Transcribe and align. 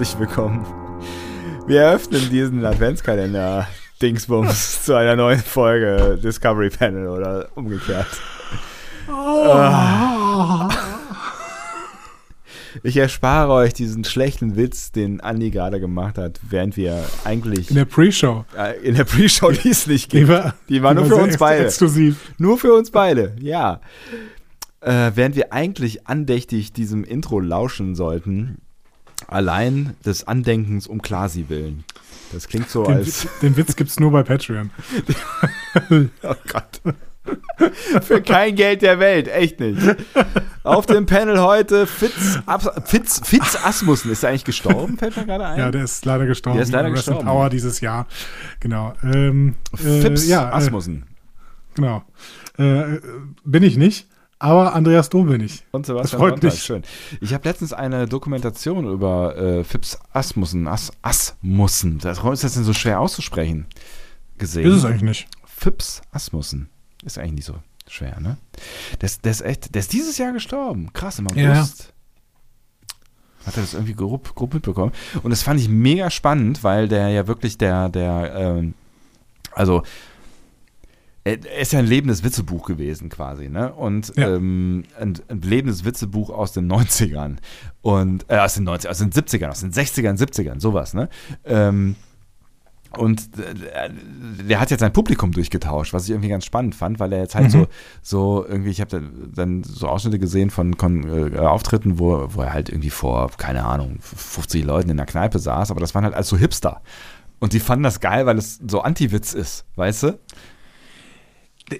herzlich 0.00 0.18
willkommen. 0.18 0.64
Wir 1.66 1.82
eröffnen 1.82 2.30
diesen 2.30 2.64
Adventskalender 2.64 3.68
Dingsbums 4.00 4.82
zu 4.86 4.94
einer 4.94 5.14
neuen 5.14 5.40
Folge 5.40 6.18
Discovery 6.24 6.70
Panel 6.70 7.06
oder 7.06 7.48
umgekehrt. 7.54 8.06
Oh. 9.12 10.68
Ich 12.82 12.96
erspare 12.96 13.52
euch 13.52 13.74
diesen 13.74 14.04
schlechten 14.04 14.56
Witz, 14.56 14.90
den 14.90 15.20
Andi 15.20 15.50
gerade 15.50 15.80
gemacht 15.80 16.16
hat, 16.16 16.40
während 16.48 16.78
wir 16.78 17.04
eigentlich. 17.24 17.68
In 17.68 17.76
der 17.76 17.84
Pre-Show. 17.84 18.46
Äh, 18.56 18.80
in 18.80 18.94
der 18.94 19.04
Pre-Show, 19.04 19.50
die 19.50 19.68
es 19.68 19.86
nicht 19.86 20.08
gibt. 20.08 20.22
Die 20.22 20.28
war, 20.28 20.54
die 20.70 20.82
war 20.82 20.94
nur 20.94 21.04
für 21.04 21.16
uns 21.16 21.36
beide. 21.36 21.66
Exklusiv. 21.66 22.32
Nur 22.38 22.56
für 22.56 22.72
uns 22.72 22.90
beide, 22.90 23.36
ja. 23.38 23.82
Äh, 24.80 25.10
während 25.14 25.36
wir 25.36 25.52
eigentlich 25.52 26.06
andächtig 26.06 26.72
diesem 26.72 27.04
Intro 27.04 27.38
lauschen 27.38 27.94
sollten, 27.94 28.62
allein 29.30 29.94
des 30.04 30.26
Andenkens 30.26 30.86
um 30.86 31.02
Klasi 31.02 31.46
willen. 31.48 31.84
Das 32.32 32.48
klingt 32.48 32.70
so 32.70 32.84
den, 32.84 32.96
als. 32.96 33.26
Den 33.42 33.56
Witz 33.56 33.76
gibt's 33.76 33.98
nur 33.98 34.12
bei 34.12 34.22
Patreon. 34.22 34.70
oh 36.22 36.34
Gott. 36.52 36.80
Für 38.02 38.22
kein 38.22 38.56
Geld 38.56 38.82
der 38.82 38.98
Welt, 38.98 39.28
echt 39.28 39.60
nicht. 39.60 39.78
Auf 40.62 40.86
dem 40.86 41.06
Panel 41.06 41.40
heute 41.40 41.86
Fitz, 41.86 42.38
Fitz, 42.86 43.20
Fitz 43.24 43.58
Asmussen. 43.62 44.10
Ist 44.10 44.22
er 44.22 44.30
eigentlich 44.30 44.44
gestorben? 44.44 44.96
Fällt 44.96 45.16
mir 45.16 45.26
gerade 45.26 45.46
ein. 45.46 45.58
Ja, 45.58 45.70
der 45.70 45.84
ist 45.84 46.04
leider 46.04 46.26
gestorben. 46.26 46.56
Der 46.56 46.64
ist 46.64 46.72
leider 46.72 46.88
Rest 46.88 47.06
gestorben. 47.06 47.26
Power 47.26 47.50
dieses 47.50 47.80
Jahr. 47.80 48.06
Genau. 48.60 48.94
Ähm, 49.02 49.54
Fips 49.74 50.26
äh, 50.26 50.30
ja, 50.30 50.52
Asmussen. 50.52 51.02
Äh, 51.02 51.74
genau. 51.74 52.04
Äh, 52.58 53.00
bin 53.44 53.62
ich 53.62 53.76
nicht. 53.76 54.08
Aber 54.42 54.74
Andreas 54.74 55.10
Dom 55.10 55.28
bin 55.28 55.42
ich. 55.42 55.62
Und 55.70 55.84
Sebastian 55.84 56.18
das 56.18 56.28
freut 56.30 56.42
mich. 56.42 56.62
Schön. 56.62 56.82
Ich 57.20 57.34
habe 57.34 57.46
letztens 57.46 57.74
eine 57.74 58.08
Dokumentation 58.08 58.90
über 58.90 59.36
äh, 59.36 59.64
Fips 59.64 59.98
Asmussen, 60.14 60.66
As, 60.66 60.90
Asmussen, 61.02 61.98
das 61.98 62.18
ist 62.18 62.44
das 62.44 62.54
denn 62.54 62.64
so 62.64 62.72
schwer 62.72 63.00
auszusprechen, 63.00 63.66
gesehen. 64.38 64.66
Ist 64.66 64.78
es 64.78 64.84
eigentlich 64.86 65.02
nicht. 65.02 65.28
Fips 65.44 66.00
Asmussen. 66.10 66.70
Ist 67.04 67.18
eigentlich 67.18 67.32
nicht 67.32 67.44
so 67.44 67.56
schwer, 67.86 68.18
ne? 68.18 68.38
Der, 69.02 69.06
ist, 69.06 69.26
der 69.26 69.32
ist 69.32 69.42
echt, 69.42 69.74
der 69.74 69.80
ist 69.80 69.92
dieses 69.92 70.16
Jahr 70.16 70.32
gestorben. 70.32 70.90
Krass, 70.94 71.18
im 71.18 71.26
August. 71.26 71.92
Ja. 71.92 73.46
Hat 73.46 73.56
er 73.58 73.62
das 73.62 73.74
irgendwie 73.74 73.94
grob, 73.94 74.34
grob 74.34 74.54
mitbekommen. 74.54 74.92
Und 75.22 75.30
das 75.30 75.42
fand 75.42 75.60
ich 75.60 75.68
mega 75.68 76.10
spannend, 76.10 76.64
weil 76.64 76.88
der 76.88 77.10
ja 77.10 77.26
wirklich 77.26 77.58
der, 77.58 77.90
der, 77.90 78.32
ähm, 78.34 78.74
also 79.52 79.82
ist 81.24 81.72
ja 81.72 81.78
ein 81.78 81.86
lebendes 81.86 82.24
Witzebuch 82.24 82.66
gewesen 82.66 83.10
quasi, 83.10 83.48
ne? 83.48 83.72
Und 83.72 84.12
ja. 84.16 84.34
ähm, 84.36 84.84
ein, 84.98 85.18
ein, 85.28 85.42
lebendes 85.42 85.84
Witzebuch 85.84 86.30
aus 86.30 86.52
den 86.52 86.70
90ern 86.70 87.36
und 87.82 88.24
äh, 88.28 88.38
aus 88.38 88.54
den 88.54 88.68
90ern, 88.68 88.88
aus 88.88 88.98
den 88.98 89.12
70ern, 89.12 89.48
aus 89.48 89.60
den 89.60 89.72
60ern, 89.72 90.18
70ern, 90.18 90.60
sowas, 90.60 90.94
ne? 90.94 91.08
Ähm, 91.44 91.96
und 92.96 93.38
äh, 93.38 93.90
der 94.48 94.58
hat 94.60 94.70
jetzt 94.70 94.80
sein 94.80 94.92
Publikum 94.92 95.30
durchgetauscht, 95.30 95.92
was 95.92 96.04
ich 96.04 96.10
irgendwie 96.10 96.30
ganz 96.30 96.44
spannend 96.44 96.74
fand, 96.74 96.98
weil 96.98 97.12
er 97.12 97.20
jetzt 97.20 97.34
halt 97.34 97.46
mhm. 97.46 97.50
so, 97.50 97.66
so 98.02 98.46
irgendwie, 98.46 98.70
ich 98.70 98.80
habe 98.80 99.02
dann 99.32 99.62
so 99.62 99.88
Ausschnitte 99.88 100.18
gesehen 100.18 100.50
von, 100.50 100.74
von 100.74 101.34
äh, 101.34 101.38
Auftritten, 101.38 101.98
wo, 101.98 102.26
wo 102.30 102.42
er 102.42 102.52
halt 102.52 102.68
irgendwie 102.68 102.90
vor, 102.90 103.30
keine 103.36 103.64
Ahnung, 103.64 103.98
50 104.00 104.64
Leuten 104.64 104.90
in 104.90 104.96
der 104.96 105.06
Kneipe 105.06 105.38
saß, 105.38 105.70
aber 105.70 105.80
das 105.80 105.94
waren 105.94 106.04
halt 106.04 106.14
alles 106.14 106.28
so 106.28 106.36
Hipster. 106.36 106.80
Und 107.38 107.52
die 107.52 107.60
fanden 107.60 107.84
das 107.84 108.00
geil, 108.00 108.26
weil 108.26 108.38
es 108.38 108.60
so 108.66 108.80
Anti-Witz 108.80 109.34
ist, 109.34 109.64
weißt 109.76 110.02
du? 110.02 110.18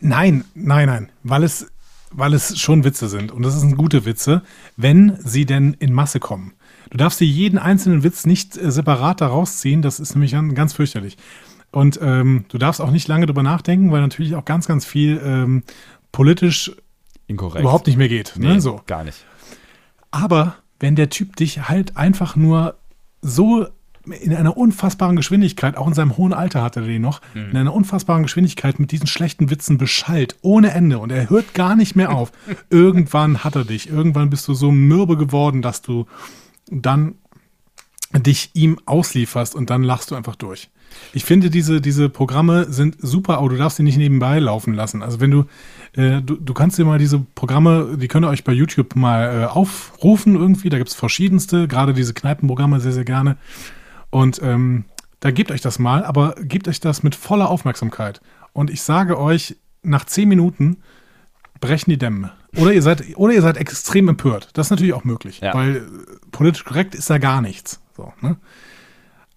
Nein, 0.01 0.45
nein, 0.55 0.87
nein, 0.87 1.09
weil 1.23 1.43
es, 1.43 1.67
weil 2.11 2.35
es 2.35 2.59
schon 2.59 2.85
Witze 2.85 3.09
sind. 3.09 3.33
Und 3.33 3.43
das 3.43 3.59
sind 3.61 3.77
gute 3.77 4.05
Witze, 4.05 4.43
wenn 4.77 5.19
sie 5.21 5.47
denn 5.47 5.75
in 5.75 5.93
Masse 5.93 6.21
kommen. 6.21 6.53
Du 6.91 6.99
darfst 6.99 7.21
dir 7.21 7.27
jeden 7.27 7.59
einzelnen 7.59 8.03
Witz 8.03 8.27
nicht 8.27 8.57
äh, 8.57 8.71
separat 8.71 9.21
da 9.21 9.29
rausziehen, 9.29 9.83
das 9.83 10.01
ist 10.01 10.15
nämlich 10.15 10.33
ganz 10.55 10.73
fürchterlich. 10.73 11.17
Und 11.73 12.01
ähm, 12.03 12.47
du 12.49 12.59
darfst 12.59 12.81
auch 12.81 12.91
nicht 12.91 13.07
lange 13.07 13.27
drüber 13.27 13.45
nachdenken, 13.45 13.93
weil 13.93 14.01
natürlich 14.01 14.35
auch 14.35 14.45
ganz, 14.45 14.67
ganz 14.67 14.85
viel 14.85 15.21
ähm, 15.25 15.63
politisch 16.11 16.73
Inkorrekt. 17.29 17.61
überhaupt 17.61 17.87
nicht 17.87 17.97
mehr 17.97 18.09
geht. 18.09 18.35
Ne? 18.37 18.49
Nee, 18.49 18.55
ne? 18.55 18.61
so. 18.61 18.81
Gar 18.87 19.05
nicht. 19.05 19.25
Aber 20.11 20.57
wenn 20.81 20.97
der 20.97 21.11
Typ 21.11 21.37
dich 21.37 21.69
halt 21.69 21.97
einfach 21.97 22.35
nur 22.35 22.77
so 23.23 23.69
in 24.13 24.35
einer 24.35 24.57
unfassbaren 24.57 25.17
Geschwindigkeit, 25.17 25.77
auch 25.77 25.87
in 25.87 25.95
seinem 25.95 26.17
hohen 26.17 26.33
Alter 26.33 26.63
hatte 26.63 26.81
er 26.81 26.87
den 26.87 27.03
noch, 27.03 27.21
mhm. 27.35 27.51
in 27.51 27.57
einer 27.57 27.75
unfassbaren 27.75 28.23
Geschwindigkeit 28.23 28.79
mit 28.79 28.93
diesen 28.93 29.07
schlechten 29.07 29.51
Witzen 29.51 29.79
beschallt, 29.79 30.37
ohne 30.43 30.73
Ende. 30.73 30.99
Und 30.99 31.11
er 31.11 31.31
hört 31.31 31.55
gar 31.55 31.77
nicht 31.77 31.97
mehr 31.97 32.13
auf. 32.13 32.33
irgendwann 32.71 33.45
hat 33.45 33.57
er 33.57 33.65
dich. 33.65 33.89
Irgendwann 33.89 34.31
bist 34.31 34.47
du 34.49 34.55
so 34.55 34.71
mürbe 34.71 35.17
geworden, 35.17 35.63
dass 35.63 35.83
du 35.83 36.07
dann 36.71 37.15
dich 38.13 38.51
ihm 38.55 38.79
auslieferst 38.87 39.55
und 39.55 39.71
dann 39.71 39.83
lachst 39.83 40.11
du 40.11 40.17
einfach 40.17 40.37
durch. 40.37 40.69
Ich 41.13 41.25
finde, 41.25 41.51
diese, 41.51 41.81
diese 41.81 42.09
Programme 42.09 42.67
sind 42.73 42.97
super, 42.99 43.39
aber 43.39 43.49
du 43.49 43.57
darfst 43.57 43.77
sie 43.77 43.83
nicht 43.83 43.99
nebenbei 43.99 44.39
laufen 44.39 44.75
lassen. 44.75 45.03
Also 45.03 45.21
wenn 45.21 45.31
du, 45.31 45.45
äh, 45.95 46.21
du, 46.21 46.37
du 46.37 46.55
kannst 46.55 46.79
dir 46.79 46.85
mal 46.85 46.99
diese 46.99 47.21
Programme, 47.35 47.97
die 47.97 48.09
könnt 48.09 48.27
ihr 48.27 48.29
euch 48.29 48.45
bei 48.45 48.53
YouTube 48.53 48.97
mal 48.97 49.43
äh, 49.43 49.45
aufrufen 49.47 50.35
irgendwie, 50.35 50.69
da 50.69 50.79
gibt 50.79 50.91
es 50.91 50.97
verschiedenste, 50.97 51.69
gerade 51.69 51.95
diese 51.95 52.15
Kneipenprogramme 52.15 52.81
sehr, 52.81 52.93
sehr 52.93 53.05
gerne. 53.05 53.37
Und 54.11 54.41
ähm, 54.43 54.85
da 55.21 55.31
gebt 55.31 55.51
euch 55.51 55.61
das 55.61 55.79
mal, 55.79 56.05
aber 56.05 56.35
gebt 56.41 56.69
euch 56.69 56.81
das 56.81 57.03
mit 57.03 57.15
voller 57.15 57.49
Aufmerksamkeit. 57.49 58.21
Und 58.53 58.71
ich 58.71 58.83
sage 58.83 59.19
euch, 59.19 59.57
nach 59.83 60.05
zehn 60.05 60.29
Minuten 60.29 60.79
brechen 61.61 61.91
die 61.91 61.99
Dämme. 61.99 62.33
Oder 62.57 62.73
ihr 62.73 62.83
seid, 62.83 63.17
oder 63.17 63.33
ihr 63.33 63.43
seid 63.43 63.57
extrem 63.57 64.09
empört. 64.09 64.49
Das 64.55 64.67
ist 64.67 64.71
natürlich 64.71 64.95
auch 64.95 65.05
möglich, 65.05 65.41
ja. 65.41 65.55
weil 65.55 65.77
äh, 65.77 65.81
politisch 66.33 66.65
korrekt 66.65 66.95
ist 66.95 67.09
da 67.09 67.19
gar 67.19 67.41
nichts. 67.43 67.81
So, 67.97 68.13
ne? 68.21 68.37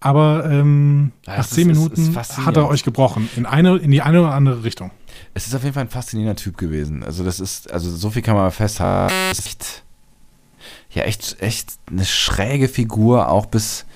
Aber 0.00 0.44
ähm, 0.50 1.12
ja, 1.26 1.38
nach 1.38 1.46
zehn 1.46 1.70
ist, 1.70 1.78
Minuten 1.78 2.14
hat 2.16 2.56
er 2.56 2.68
euch 2.68 2.82
gebrochen. 2.82 3.28
In, 3.36 3.46
eine, 3.46 3.76
in 3.76 3.90
die 3.90 4.02
eine 4.02 4.20
oder 4.20 4.34
andere 4.34 4.62
Richtung. 4.62 4.90
Es 5.32 5.46
ist 5.46 5.54
auf 5.54 5.62
jeden 5.62 5.72
Fall 5.72 5.84
ein 5.84 5.88
faszinierender 5.88 6.36
Typ 6.36 6.58
gewesen. 6.58 7.02
Also, 7.02 7.24
das 7.24 7.40
ist, 7.40 7.70
also 7.72 7.90
so 7.90 8.10
viel 8.10 8.20
kann 8.20 8.36
man 8.36 8.50
festhalten. 8.50 9.14
Ja, 10.90 11.04
echt, 11.04 11.40
echt 11.40 11.78
eine 11.90 12.04
schräge 12.04 12.68
Figur, 12.68 13.28
auch 13.30 13.46
bis, 13.46 13.86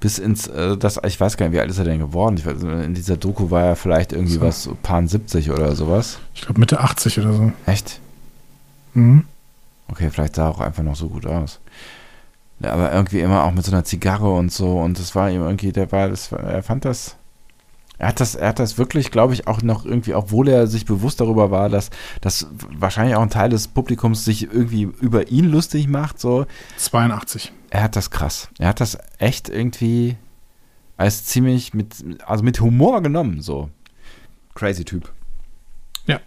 bis 0.00 0.18
ins, 0.18 0.46
äh, 0.46 0.76
das, 0.76 1.00
ich 1.04 1.18
weiß 1.18 1.36
gar 1.36 1.46
nicht, 1.46 1.54
wie 1.54 1.60
alt 1.60 1.70
ist 1.70 1.78
er 1.78 1.84
denn 1.84 1.98
geworden? 1.98 2.40
Weiß, 2.44 2.62
in 2.62 2.94
dieser 2.94 3.16
Doku 3.16 3.50
war 3.50 3.64
er 3.64 3.76
vielleicht 3.76 4.12
irgendwie 4.12 4.34
so. 4.34 4.40
was, 4.40 4.68
paar 4.82 5.06
70 5.06 5.50
oder 5.50 5.74
sowas. 5.74 6.18
Ich 6.34 6.42
glaube 6.42 6.60
Mitte 6.60 6.80
80 6.80 7.18
oder 7.20 7.32
so. 7.32 7.52
Echt? 7.66 8.00
Mhm. 8.94 9.24
Okay, 9.90 10.10
vielleicht 10.10 10.36
sah 10.36 10.46
er 10.46 10.50
auch 10.50 10.60
einfach 10.60 10.82
noch 10.82 10.96
so 10.96 11.08
gut 11.08 11.26
aus. 11.26 11.60
Ja, 12.60 12.72
aber 12.72 12.92
irgendwie 12.92 13.20
immer 13.20 13.44
auch 13.44 13.52
mit 13.52 13.64
so 13.64 13.72
einer 13.72 13.84
Zigarre 13.84 14.32
und 14.32 14.52
so 14.52 14.80
und 14.80 14.98
das 14.98 15.14
war 15.14 15.30
ihm 15.30 15.42
irgendwie, 15.42 15.72
der 15.72 15.90
war, 15.92 16.08
das, 16.08 16.32
er 16.32 16.62
fand 16.62 16.84
das, 16.84 17.16
er 17.98 18.08
hat 18.08 18.20
das, 18.20 18.34
er 18.34 18.48
hat 18.48 18.58
das 18.58 18.78
wirklich, 18.78 19.10
glaube 19.10 19.34
ich, 19.34 19.46
auch 19.46 19.62
noch 19.62 19.84
irgendwie, 19.84 20.14
obwohl 20.14 20.48
er 20.48 20.66
sich 20.66 20.86
bewusst 20.86 21.20
darüber 21.20 21.50
war, 21.50 21.68
dass, 21.68 21.90
dass 22.20 22.46
wahrscheinlich 22.78 23.16
auch 23.16 23.22
ein 23.22 23.30
Teil 23.30 23.50
des 23.50 23.68
Publikums 23.68 24.24
sich 24.24 24.44
irgendwie 24.44 24.82
über 24.82 25.28
ihn 25.28 25.50
lustig 25.50 25.88
macht, 25.88 26.20
so. 26.20 26.46
82 26.76 27.52
er 27.70 27.82
hat 27.82 27.96
das 27.96 28.10
krass. 28.10 28.48
Er 28.58 28.68
hat 28.68 28.80
das 28.80 28.98
echt 29.18 29.48
irgendwie 29.48 30.16
als 30.96 31.24
ziemlich 31.24 31.74
mit, 31.74 32.04
also 32.26 32.42
mit 32.42 32.60
Humor 32.60 33.02
genommen, 33.02 33.40
so. 33.40 33.70
Crazy 34.54 34.84
Typ. 34.84 35.12
Ja. 36.06 36.20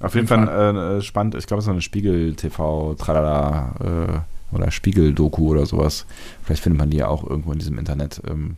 Auf 0.00 0.14
jeden 0.14 0.26
Fall, 0.26 0.46
Fall. 0.46 0.98
Äh, 0.98 1.02
spannend. 1.02 1.34
Ich 1.34 1.46
glaube, 1.46 1.58
es 1.58 1.66
ist 1.66 1.70
eine 1.70 1.82
Spiegel-TV, 1.82 2.94
tralala, 2.94 4.24
äh, 4.52 4.54
oder 4.54 4.70
Spiegel-Doku 4.70 5.48
oder 5.48 5.66
sowas. 5.66 6.06
Vielleicht 6.42 6.62
findet 6.62 6.78
man 6.78 6.90
die 6.90 6.98
ja 6.98 7.08
auch 7.08 7.28
irgendwo 7.28 7.52
in 7.52 7.58
diesem 7.58 7.78
Internet. 7.78 8.22
Ähm, 8.26 8.56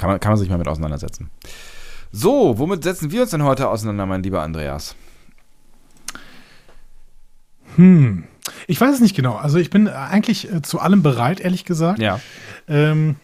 kann, 0.00 0.10
man, 0.10 0.18
kann 0.18 0.32
man 0.32 0.38
sich 0.38 0.48
mal 0.48 0.58
mit 0.58 0.66
auseinandersetzen. 0.66 1.30
So, 2.10 2.58
womit 2.58 2.82
setzen 2.82 3.10
wir 3.12 3.22
uns 3.22 3.30
denn 3.30 3.44
heute 3.44 3.68
auseinander, 3.68 4.06
mein 4.06 4.22
lieber 4.22 4.42
Andreas? 4.42 4.96
Hm. 7.76 8.24
Ich 8.66 8.80
weiß 8.80 8.94
es 8.94 9.00
nicht 9.00 9.14
genau. 9.14 9.36
Also 9.36 9.58
ich 9.58 9.70
bin 9.70 9.88
eigentlich 9.88 10.50
äh, 10.50 10.62
zu 10.62 10.80
allem 10.80 11.02
bereit, 11.02 11.38
ehrlich 11.40 11.64
gesagt. 11.64 11.98
Ja. 11.98 12.18
Ähm, 12.66 13.16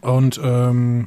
und 0.00 0.40
ähm, 0.42 1.06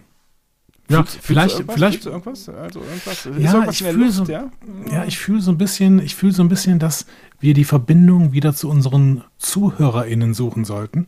ja, 0.89 1.03
fühlst, 1.03 1.19
vielleicht, 1.21 1.55
fühlst 1.57 1.71
vielleicht 1.73 2.05
irgendwas, 2.07 2.49
also 2.49 2.79
irgendwas, 2.79 3.25
ja, 3.25 3.53
irgendwas 3.53 3.81
ich 3.81 3.87
fühle 3.87 4.11
so, 4.11 4.23
ja? 4.23 4.49
ja, 4.91 5.05
ich 5.05 5.19
fühle 5.19 5.41
so 5.41 5.51
ein 5.51 5.57
bisschen, 5.57 5.99
ich 5.99 6.15
fühle 6.15 6.31
so 6.31 6.41
ein 6.41 6.49
bisschen, 6.49 6.79
dass 6.79 7.05
wir 7.39 7.53
die 7.53 7.65
Verbindung 7.65 8.31
wieder 8.31 8.55
zu 8.55 8.69
unseren 8.69 9.23
ZuhörerInnen 9.37 10.33
suchen 10.33 10.65
sollten. 10.65 11.05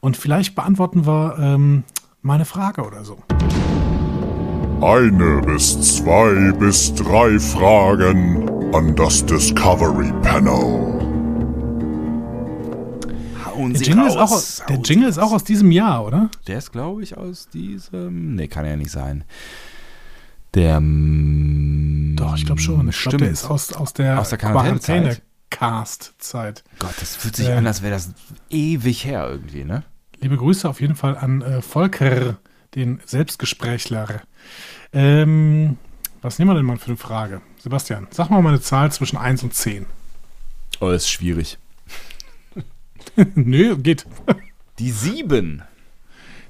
Und 0.00 0.18
vielleicht 0.18 0.54
beantworten 0.54 1.06
wir 1.06 1.36
ähm, 1.38 1.84
meine 2.22 2.44
Frage 2.44 2.82
oder 2.82 3.04
so. 3.04 3.18
Eine 4.80 5.42
bis 5.42 5.98
zwei 5.98 6.52
bis 6.52 6.94
drei 6.94 7.38
Fragen 7.38 8.48
an 8.74 8.96
das 8.96 9.24
Discovery 9.26 10.12
Panel. 10.22 11.00
Hauen 13.44 13.74
der 13.74 13.82
Jingle, 13.82 14.06
ist 14.06 14.16
auch, 14.16 14.32
aus, 14.32 14.62
der 14.68 14.78
Jingle 14.78 15.08
ist 15.08 15.18
auch 15.18 15.32
aus 15.32 15.44
diesem 15.44 15.70
Jahr, 15.70 16.04
oder? 16.04 16.30
Der 16.46 16.58
ist, 16.58 16.72
glaube 16.72 17.02
ich, 17.02 17.16
aus 17.16 17.48
diesem. 17.48 18.34
Nee, 18.34 18.48
kann 18.48 18.64
ja 18.64 18.76
nicht 18.76 18.90
sein. 18.90 19.24
Der. 20.54 20.80
Doch, 20.80 22.36
ich 22.36 22.46
glaube 22.46 22.60
schon. 22.60 22.88
Ich 22.88 23.00
glaube, 23.00 23.18
der 23.18 23.30
ist 23.30 23.44
aus, 23.44 23.72
aus 23.72 23.92
der, 23.92 24.18
aus 24.18 24.30
der 24.30 24.38
Quarantäne. 24.38 25.18
Cast-Zeit. 25.50 26.64
Gott, 26.78 26.94
das 26.98 27.14
fühlt 27.14 27.36
sich 27.36 27.48
äh, 27.48 27.52
an, 27.52 27.66
als 27.66 27.82
wäre 27.82 27.92
das 27.92 28.08
ewig 28.48 29.04
her 29.04 29.28
irgendwie, 29.28 29.64
ne? 29.64 29.84
Liebe 30.22 30.36
Grüße 30.36 30.68
auf 30.68 30.80
jeden 30.80 30.94
Fall 30.94 31.18
an 31.18 31.42
äh, 31.42 31.62
Volker, 31.62 32.38
den 32.76 33.00
Selbstgesprächler. 33.04 34.22
Ähm, 34.92 35.78
was 36.20 36.38
nehmen 36.38 36.52
wir 36.52 36.54
denn 36.54 36.64
mal 36.64 36.78
für 36.78 36.86
eine 36.86 36.96
Frage? 36.96 37.42
Sebastian, 37.58 38.06
sag 38.10 38.30
mal 38.30 38.38
eine 38.46 38.60
Zahl 38.60 38.92
zwischen 38.92 39.16
1 39.16 39.42
und 39.42 39.52
10. 39.52 39.84
Oh, 40.80 40.90
ist 40.90 41.10
schwierig. 41.10 41.58
Nö, 43.34 43.76
geht. 43.76 44.06
Die 44.78 44.92
7. 44.92 45.62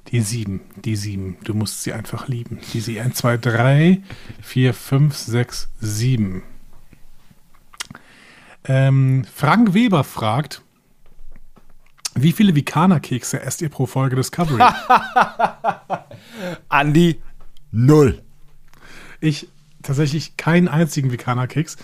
Die 0.08 0.20
7, 0.20 0.60
die 0.84 0.96
7. 0.96 1.38
Du 1.42 1.54
musst 1.54 1.82
sie 1.82 1.94
einfach 1.94 2.28
lieben. 2.28 2.60
Die 2.74 2.80
sie 2.80 3.00
1, 3.00 3.16
2, 3.16 3.38
3, 3.38 4.02
4, 4.42 4.74
5, 4.74 5.16
6, 5.16 5.68
7. 5.80 6.42
Ähm, 8.64 9.24
Frank 9.34 9.72
Weber 9.72 10.04
fragt, 10.04 10.61
wie 12.14 12.32
viele 12.32 12.54
Vikaner-Kekse 12.54 13.40
esst 13.40 13.62
ihr 13.62 13.68
pro 13.68 13.86
Folge 13.86 14.16
Discovery? 14.16 14.60
Andi, 16.68 17.20
null. 17.70 18.20
ich 19.20 19.48
tatsächlich 19.82 20.36
keinen 20.36 20.68
einzigen 20.68 21.10
Vikaner-Keks. 21.10 21.76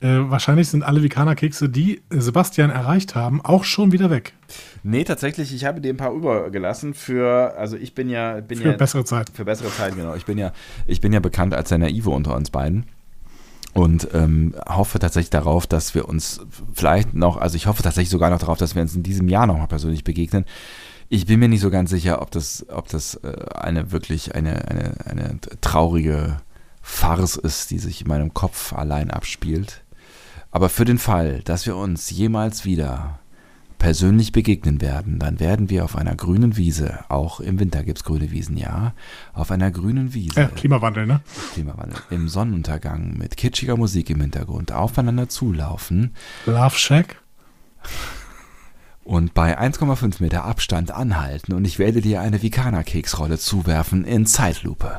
Äh, 0.00 0.08
wahrscheinlich 0.28 0.68
sind 0.68 0.82
alle 0.82 1.02
Vikaner-Kekse, 1.02 1.68
die 1.68 2.02
Sebastian 2.10 2.70
erreicht 2.70 3.14
haben, 3.14 3.40
auch 3.40 3.64
schon 3.64 3.92
wieder 3.92 4.10
weg. 4.10 4.32
Nee, 4.82 5.04
tatsächlich, 5.04 5.54
ich 5.54 5.64
habe 5.64 5.80
dir 5.80 5.92
ein 5.92 5.96
paar 5.96 6.12
übergelassen 6.12 6.94
für, 6.94 7.56
also 7.56 7.76
ich 7.76 7.94
bin 7.94 8.08
ja, 8.08 8.40
bin 8.40 8.58
Für 8.58 8.70
ja 8.70 8.76
bessere 8.76 9.04
Zeit. 9.04 9.30
für 9.32 9.44
bessere 9.44 9.70
Zeiten, 9.70 9.96
genau. 9.96 10.14
Ich 10.14 10.26
bin 10.26 10.36
ja, 10.36 10.52
ich 10.86 11.00
bin 11.00 11.12
ja 11.12 11.20
bekannt 11.20 11.54
als 11.54 11.68
der 11.68 11.78
Naive 11.78 12.10
unter 12.10 12.34
uns 12.34 12.50
beiden. 12.50 12.86
Und 13.74 14.08
ähm, 14.14 14.54
hoffe 14.68 15.00
tatsächlich 15.00 15.30
darauf, 15.30 15.66
dass 15.66 15.94
wir 15.94 16.08
uns 16.08 16.40
vielleicht 16.72 17.12
noch, 17.12 17.36
also 17.36 17.56
ich 17.56 17.66
hoffe 17.66 17.82
tatsächlich 17.82 18.10
sogar 18.10 18.30
noch 18.30 18.38
darauf, 18.38 18.56
dass 18.56 18.74
wir 18.74 18.82
uns 18.82 18.94
in 18.94 19.02
diesem 19.02 19.28
Jahr 19.28 19.46
noch 19.46 19.58
mal 19.58 19.66
persönlich 19.66 20.04
begegnen. 20.04 20.44
Ich 21.08 21.26
bin 21.26 21.40
mir 21.40 21.48
nicht 21.48 21.60
so 21.60 21.70
ganz 21.70 21.90
sicher, 21.90 22.22
ob 22.22 22.30
das, 22.30 22.66
ob 22.68 22.88
das 22.88 23.16
äh, 23.16 23.34
eine 23.54 23.90
wirklich 23.90 24.34
eine, 24.34 24.68
eine, 24.68 24.94
eine 25.06 25.38
traurige 25.60 26.38
Farce 26.82 27.36
ist, 27.36 27.70
die 27.70 27.78
sich 27.78 28.02
in 28.02 28.08
meinem 28.08 28.32
Kopf 28.32 28.72
allein 28.72 29.10
abspielt. 29.10 29.82
Aber 30.52 30.68
für 30.68 30.84
den 30.84 30.98
Fall, 30.98 31.40
dass 31.42 31.66
wir 31.66 31.76
uns 31.76 32.10
jemals 32.10 32.64
wieder 32.64 33.18
persönlich 33.84 34.32
begegnen 34.32 34.80
werden, 34.80 35.18
dann 35.18 35.40
werden 35.40 35.68
wir 35.68 35.84
auf 35.84 35.94
einer 35.94 36.14
grünen 36.16 36.56
Wiese, 36.56 37.04
auch 37.10 37.38
im 37.40 37.60
Winter 37.60 37.82
gibt 37.82 37.98
es 37.98 38.04
grüne 38.04 38.30
Wiesen, 38.30 38.56
ja, 38.56 38.94
auf 39.34 39.50
einer 39.50 39.70
grünen 39.70 40.14
Wiese, 40.14 40.40
Ja, 40.40 40.46
Klimawandel, 40.48 41.06
ne? 41.06 41.20
Klimawandel, 41.52 41.98
im 42.08 42.28
Sonnenuntergang 42.30 43.18
mit 43.18 43.36
kitschiger 43.36 43.76
Musik 43.76 44.08
im 44.08 44.22
Hintergrund 44.22 44.72
aufeinander 44.72 45.28
zulaufen 45.28 46.14
Love 46.46 46.78
Shack. 46.78 47.20
und 49.04 49.34
bei 49.34 49.58
1,5 49.60 50.22
Meter 50.22 50.46
Abstand 50.46 50.90
anhalten 50.90 51.52
und 51.52 51.66
ich 51.66 51.78
werde 51.78 52.00
dir 52.00 52.22
eine 52.22 52.40
Vikana-Keksrolle 52.40 53.36
zuwerfen 53.36 54.04
in 54.04 54.24
Zeitlupe. 54.24 54.98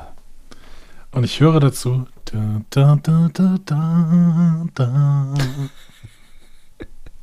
Und 1.10 1.24
ich 1.24 1.40
höre 1.40 1.60
dazu. 1.60 2.06
Da, 2.26 2.62
da, 2.70 3.00
da, 3.02 3.30
da, 3.34 3.58
da, 3.66 4.66
da. 4.76 5.34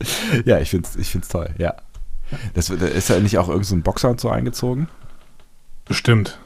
Ja, 0.45 0.59
ich 0.59 0.71
find's, 0.71 0.97
ich 0.97 1.09
find's 1.11 1.29
toll, 1.29 1.51
ja. 1.59 1.75
Das, 2.55 2.67
da 2.69 2.87
ist 2.87 3.09
ja 3.09 3.21
nicht 3.21 3.37
auch 3.39 3.49
irgendein 3.49 3.65
so 3.69 3.75
ein 3.77 3.83
Boxer 3.83 4.09
und 4.11 4.21
so 4.21 4.31
eingezogen? 4.31 4.89
Bestimmt. 5.85 6.39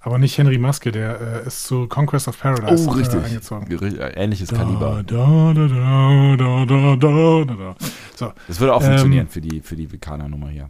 Aber 0.00 0.18
nicht 0.18 0.36
Henry 0.36 0.58
Maske, 0.58 0.92
der 0.92 1.18
äh, 1.44 1.46
ist 1.46 1.64
zu 1.64 1.86
Conquest 1.88 2.28
of 2.28 2.38
Paradise 2.38 2.86
Äh, 2.90 3.24
eingezogen. 3.24 3.66
Ri- 3.68 3.98
äh, 3.98 4.22
Ähnliches 4.22 4.50
Da, 4.50 4.56
Kaliber. 4.56 5.02
da, 5.02 5.54
da, 5.54 5.66
da, 5.66 6.36
da, 6.36 6.66
da, 6.66 6.96
da, 6.96 7.44
da, 7.46 7.54
da. 7.54 7.76
So. 8.14 8.32
Das 8.46 8.60
würde 8.60 8.74
auch 8.74 8.82
Ähm, 8.82 8.88
funktionieren 8.88 9.28
für 9.28 9.40
die, 9.40 9.60
für 9.62 9.76
die 9.76 9.90
Vikana-Nummer 9.90 10.50
hier. 10.50 10.68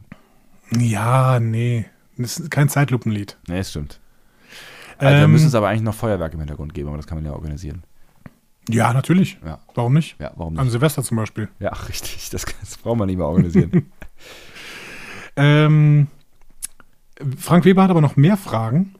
Ja, 0.79 1.41
nee. 1.41 1.87
Das 2.17 2.39
ist 2.39 2.51
kein 2.53 2.69
Zeitlupenlied. 2.69 3.37
Nee, 3.49 3.59
es 3.59 3.71
stimmt. 3.71 3.99
Also, 4.99 5.17
da 5.17 5.25
Ähm, 5.25 5.33
müssen 5.33 5.49
es 5.49 5.55
aber 5.57 5.69
eigentlich 5.69 5.83
noch 5.83 5.95
Feuerwerk 5.97 6.33
im 6.35 6.39
Hintergrund 6.39 6.73
geben, 6.73 6.87
aber 6.89 6.97
das 6.99 7.09
kann 7.09 7.19
man 7.19 7.25
ja 7.25 7.33
organisieren. 7.33 7.83
Ja, 8.69 8.93
natürlich. 8.93 9.39
Ja, 9.45 9.59
Warum 9.75 9.95
nicht? 9.95 10.17
ja 10.19 10.33
warum 10.37 10.57
Am 10.59 10.65
nicht? 10.65 10.73
Silvester 10.73 11.03
zum 11.03 11.17
Beispiel. 11.17 11.49
Ja, 11.59 11.73
richtig. 11.89 12.31
Das, 12.31 12.45
das 12.61 12.79
braucht 12.79 12.99
man 12.99 13.07
nicht 13.07 13.17
mehr 13.19 13.27
organisieren. 13.27 13.91
Ähm, 15.37 16.07
Frank 17.39 17.65
Weber 17.65 17.83
hat 17.83 17.91
aber 17.91 18.01
noch 18.01 18.15
mehr 18.15 18.37
Fragen. 18.37 18.95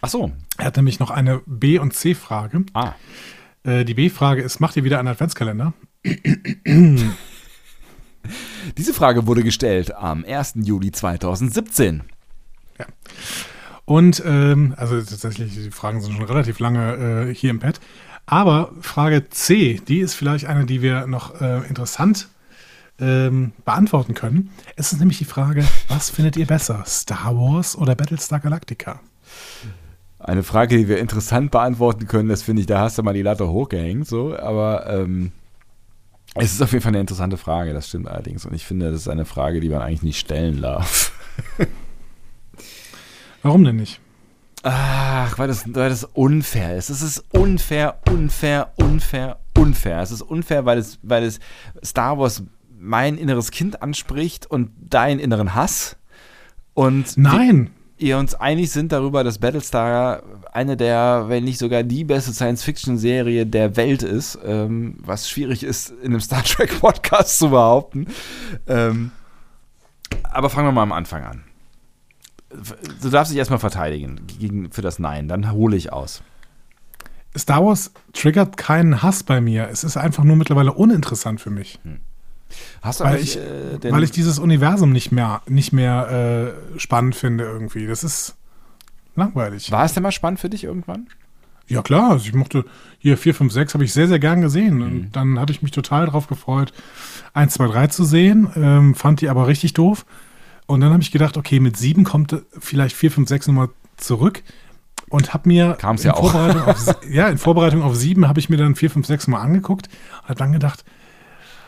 Ach 0.00 0.08
so. 0.08 0.30
Er 0.58 0.66
hat 0.66 0.76
nämlich 0.76 1.00
noch 1.00 1.10
eine 1.10 1.42
B- 1.44 1.80
und 1.80 1.92
C-Frage. 1.92 2.64
Ah. 2.72 2.92
Äh, 3.64 3.84
die 3.84 3.94
B-Frage 3.94 4.42
ist, 4.42 4.60
macht 4.60 4.76
ihr 4.76 4.84
wieder 4.84 5.00
einen 5.00 5.08
Adventskalender? 5.08 5.72
Diese 8.76 8.94
Frage 8.94 9.26
wurde 9.26 9.42
gestellt 9.42 9.94
am 9.94 10.24
1. 10.24 10.54
Juli 10.62 10.92
2017. 10.92 12.02
Und, 13.84 14.22
ähm, 14.24 14.74
also 14.76 15.00
tatsächlich, 15.00 15.52
die 15.54 15.70
Fragen 15.70 16.00
sind 16.00 16.14
schon 16.14 16.24
relativ 16.24 16.60
lange 16.60 17.28
äh, 17.28 17.34
hier 17.34 17.50
im 17.50 17.58
Pad. 17.58 17.80
Aber 18.26 18.72
Frage 18.80 19.28
C, 19.30 19.80
die 19.88 20.00
ist 20.00 20.14
vielleicht 20.14 20.46
eine, 20.46 20.66
die 20.66 20.82
wir 20.82 21.06
noch 21.06 21.40
äh, 21.40 21.66
interessant 21.68 22.28
ähm, 23.00 23.52
beantworten 23.64 24.14
können. 24.14 24.50
Es 24.76 24.92
ist 24.92 24.98
nämlich 24.98 25.18
die 25.18 25.24
Frage, 25.24 25.64
was 25.88 26.10
findet 26.10 26.36
ihr 26.36 26.46
besser, 26.46 26.84
Star 26.86 27.34
Wars 27.34 27.76
oder 27.76 27.94
Battlestar 27.94 28.40
Galactica? 28.40 29.00
Eine 30.18 30.42
Frage, 30.42 30.76
die 30.76 30.88
wir 30.88 30.98
interessant 30.98 31.50
beantworten 31.50 32.06
können, 32.06 32.28
das 32.28 32.42
finde 32.42 32.60
ich, 32.60 32.66
da 32.66 32.80
hast 32.80 32.98
du 32.98 33.02
mal 33.02 33.14
die 33.14 33.22
Latte 33.22 33.48
hochgehängt, 33.48 34.06
so, 34.06 34.36
aber 34.36 34.86
ähm, 34.86 35.32
es 36.34 36.52
ist 36.52 36.62
auf 36.62 36.72
jeden 36.72 36.82
Fall 36.82 36.90
eine 36.90 37.00
interessante 37.00 37.38
Frage, 37.38 37.72
das 37.72 37.88
stimmt 37.88 38.06
allerdings. 38.06 38.44
Und 38.44 38.54
ich 38.54 38.64
finde, 38.64 38.90
das 38.92 39.00
ist 39.02 39.08
eine 39.08 39.24
Frage, 39.24 39.60
die 39.60 39.68
man 39.68 39.82
eigentlich 39.82 40.02
nicht 40.02 40.20
stellen 40.20 40.62
darf. 40.62 41.12
Warum 43.42 43.64
denn 43.64 43.76
nicht? 43.76 44.00
Ach, 44.62 45.38
weil 45.38 45.48
das, 45.48 45.64
weil 45.74 45.88
das 45.88 46.04
unfair 46.04 46.76
ist. 46.76 46.90
Es 46.90 47.02
ist 47.02 47.24
unfair, 47.32 47.98
unfair, 48.10 48.72
unfair, 48.76 49.38
unfair. 49.56 50.00
Es 50.00 50.10
ist 50.10 50.22
unfair, 50.22 50.66
weil 50.66 50.78
es, 50.78 50.98
weil 51.02 51.24
es 51.24 51.40
Star 51.82 52.18
Wars 52.18 52.42
mein 52.78 53.16
inneres 53.16 53.50
Kind 53.50 53.82
anspricht 53.82 54.46
und 54.46 54.70
deinen 54.80 55.18
inneren 55.18 55.54
Hass. 55.54 55.96
Und 56.74 57.16
Nein, 57.16 57.70
ihr 57.96 58.18
uns 58.18 58.34
einig 58.34 58.70
sind 58.70 58.92
darüber, 58.92 59.24
dass 59.24 59.38
Battlestar 59.38 60.22
eine 60.52 60.76
der, 60.76 61.24
wenn 61.28 61.44
nicht 61.44 61.58
sogar 61.58 61.82
die 61.82 62.04
beste 62.04 62.32
Science-Fiction-Serie 62.32 63.46
der 63.46 63.76
Welt 63.76 64.02
ist, 64.02 64.38
ähm, 64.44 64.96
was 64.98 65.28
schwierig 65.28 65.62
ist, 65.62 65.90
in 65.90 66.12
einem 66.12 66.20
Star 66.20 66.42
Trek-Podcast 66.44 67.38
zu 67.38 67.50
behaupten. 67.50 68.06
Ähm, 68.66 69.10
aber 70.24 70.50
fangen 70.50 70.68
wir 70.68 70.72
mal 70.72 70.82
am 70.82 70.92
Anfang 70.92 71.24
an. 71.24 71.44
Du 73.00 73.10
darfst 73.10 73.30
dich 73.30 73.38
erstmal 73.38 73.60
verteidigen 73.60 74.20
gegen, 74.26 74.72
für 74.72 74.82
das 74.82 74.98
Nein, 74.98 75.28
dann 75.28 75.52
hole 75.52 75.76
ich 75.76 75.92
aus. 75.92 76.22
Star 77.36 77.64
Wars 77.64 77.92
triggert 78.12 78.56
keinen 78.56 79.02
Hass 79.02 79.22
bei 79.22 79.40
mir. 79.40 79.68
Es 79.70 79.84
ist 79.84 79.96
einfach 79.96 80.24
nur 80.24 80.36
mittlerweile 80.36 80.72
uninteressant 80.72 81.40
für 81.40 81.50
mich. 81.50 81.78
Hast 82.82 83.00
du 83.00 83.04
Weil 83.04 83.20
ich, 83.20 83.38
äh, 83.38 83.92
weil 83.92 84.02
ich 84.02 84.10
dieses 84.10 84.38
Universum 84.38 84.90
nicht 84.90 85.12
mehr, 85.12 85.42
nicht 85.46 85.72
mehr 85.72 86.54
äh, 86.74 86.78
spannend 86.80 87.14
finde 87.14 87.44
irgendwie. 87.44 87.86
Das 87.86 88.02
ist 88.02 88.34
langweilig. 89.14 89.70
war 89.70 89.84
es 89.84 89.94
denn 89.94 90.02
mal 90.02 90.10
spannend 90.10 90.40
für 90.40 90.50
dich 90.50 90.64
irgendwann? 90.64 91.06
Ja 91.68 91.82
klar, 91.82 92.10
also 92.10 92.26
ich 92.26 92.34
mochte 92.34 92.64
hier 92.98 93.16
4, 93.16 93.32
5, 93.32 93.52
6 93.52 93.74
habe 93.74 93.84
ich 93.84 93.92
sehr, 93.92 94.08
sehr 94.08 94.18
gern 94.18 94.40
gesehen. 94.40 94.78
Mhm. 94.78 94.82
Und 94.82 95.12
dann 95.12 95.38
hatte 95.38 95.52
ich 95.52 95.62
mich 95.62 95.70
total 95.70 96.06
drauf 96.06 96.26
gefreut, 96.26 96.72
1, 97.32 97.54
2, 97.54 97.68
3 97.68 97.86
zu 97.86 98.04
sehen, 98.04 98.50
ähm, 98.56 98.94
fand 98.96 99.20
die 99.20 99.28
aber 99.28 99.46
richtig 99.46 99.74
doof. 99.74 100.04
Und 100.70 100.82
dann 100.82 100.92
habe 100.92 101.02
ich 101.02 101.10
gedacht, 101.10 101.36
okay, 101.36 101.58
mit 101.58 101.76
7 101.76 102.04
kommt 102.04 102.36
vielleicht 102.56 102.94
4, 102.94 103.10
5, 103.10 103.28
6 103.28 103.48
nochmal 103.48 103.70
zurück. 103.96 104.44
Und 105.08 105.34
habe 105.34 105.48
mir 105.48 105.72
Kam's 105.74 106.02
in, 106.04 106.10
ja 106.10 106.14
auch. 106.14 106.30
Vorbereitung 106.30 106.62
auf, 106.62 106.96
ja, 107.10 107.28
in 107.28 107.38
Vorbereitung 107.38 107.82
auf 107.82 107.96
7 107.96 108.28
habe 108.28 108.38
ich 108.38 108.48
mir 108.48 108.56
dann 108.56 108.76
4, 108.76 108.88
5, 108.90 109.04
6 109.04 109.26
mal 109.26 109.40
angeguckt 109.40 109.88
und 110.22 110.28
habe 110.28 110.38
dann 110.38 110.52
gedacht, 110.52 110.84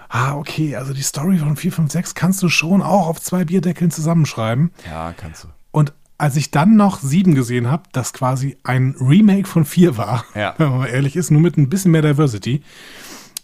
ah, 0.09 0.37
okay, 0.37 0.77
also 0.77 0.95
die 0.95 1.03
Story 1.03 1.39
von 1.39 1.57
4, 1.57 1.73
5, 1.73 1.91
6 1.91 2.15
kannst 2.15 2.41
du 2.45 2.49
schon 2.49 2.81
auch 2.81 3.09
auf 3.09 3.21
zwei 3.21 3.45
Bierdeckeln 3.45 3.91
zusammenschreiben. 3.91 4.71
Ja, 4.89 5.13
kannst 5.17 5.43
du. 5.43 5.49
Und 5.73 5.93
als 6.17 6.37
ich 6.37 6.53
dann 6.53 6.77
noch 6.77 7.01
sieben 7.01 7.35
gesehen 7.35 7.69
habe, 7.69 7.83
das 7.91 8.13
quasi 8.13 8.57
ein 8.63 8.95
Remake 9.01 9.49
von 9.49 9.65
vier 9.65 9.97
war, 9.97 10.25
Ja. 10.37 10.55
wenn 10.59 10.79
man 10.79 10.87
ehrlich 10.87 11.17
ist, 11.17 11.33
nur 11.33 11.41
mit 11.41 11.57
ein 11.57 11.69
bisschen 11.69 11.91
mehr 11.91 12.03
Diversity, 12.03 12.63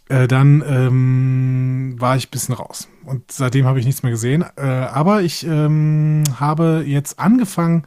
äh, 0.09 0.27
dann 0.29 0.63
ähm, 0.67 1.97
war 1.99 2.17
ich 2.17 2.29
ein 2.29 2.31
bisschen 2.31 2.55
raus. 2.55 2.89
Und 3.05 3.31
seitdem 3.33 3.67
habe 3.67 3.79
ich 3.81 3.87
nichts 3.87 4.03
mehr 4.03 4.13
gesehen. 4.13 4.45
Äh, 4.57 4.63
aber 4.63 5.23
ich 5.23 5.47
ähm, 5.47 6.25
habe 6.39 6.83
jetzt 6.87 7.19
angefangen 7.19 7.85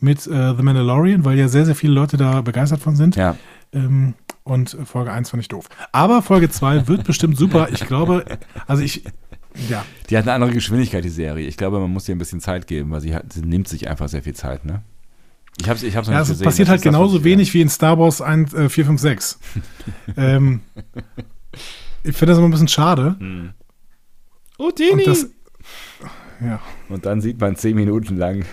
mit 0.00 0.26
äh, 0.26 0.54
The 0.56 0.62
Mandalorian, 0.62 1.24
weil 1.24 1.38
ja 1.38 1.48
sehr, 1.48 1.64
sehr 1.66 1.74
viele 1.74 1.92
Leute 1.94 2.16
da 2.16 2.40
begeistert 2.42 2.80
von 2.80 2.96
sind. 2.96 3.16
Ja. 3.16 3.36
Ähm, 3.72 4.14
und 4.42 4.76
Folge 4.84 5.10
1 5.12 5.30
fand 5.30 5.42
ich 5.42 5.48
doof. 5.48 5.68
Aber 5.92 6.20
Folge 6.20 6.50
2 6.50 6.86
wird 6.88 7.04
bestimmt 7.04 7.38
super. 7.38 7.68
Ich 7.72 7.86
glaube, 7.86 8.24
also 8.66 8.82
ich, 8.82 9.04
ja, 9.70 9.84
Die 10.10 10.18
hat 10.18 10.24
eine 10.24 10.32
andere 10.34 10.52
Geschwindigkeit, 10.52 11.02
die 11.04 11.08
Serie. 11.08 11.46
Ich 11.46 11.56
glaube, 11.56 11.78
man 11.80 11.90
muss 11.90 12.06
ihr 12.08 12.14
ein 12.14 12.18
bisschen 12.18 12.40
Zeit 12.40 12.66
geben, 12.66 12.90
weil 12.90 13.00
sie, 13.00 13.14
hat, 13.14 13.32
sie 13.32 13.40
nimmt 13.40 13.68
sich 13.68 13.88
einfach 13.88 14.08
sehr 14.08 14.22
viel 14.22 14.34
Zeit, 14.34 14.64
ne? 14.66 14.82
Ich 15.60 15.68
hab's, 15.68 15.82
ich 15.84 15.96
hab's 15.96 16.08
noch 16.08 16.14
Ja, 16.14 16.18
nicht 16.20 16.28
es 16.28 16.32
gesehen. 16.34 16.44
passiert 16.44 16.68
halt 16.68 16.82
genauso 16.82 17.22
wenig 17.24 17.54
wie 17.54 17.60
in 17.62 17.68
Star 17.68 17.98
Wars 17.98 18.20
1, 18.20 18.52
äh, 18.54 18.68
4, 18.68 18.86
5, 18.86 19.00
6. 19.00 19.38
ähm, 20.16 20.60
ich 22.02 22.16
finde 22.16 22.32
das 22.32 22.38
immer 22.38 22.48
ein 22.48 22.52
bisschen 22.52 22.68
schade. 22.68 23.16
Oh, 24.58 24.70
Und 24.92 25.06
das, 25.06 25.26
Ja. 26.40 26.60
Und 26.88 27.06
dann 27.06 27.20
sieht 27.20 27.40
man 27.40 27.56
zehn 27.56 27.76
Minuten 27.76 28.16
lang, 28.16 28.44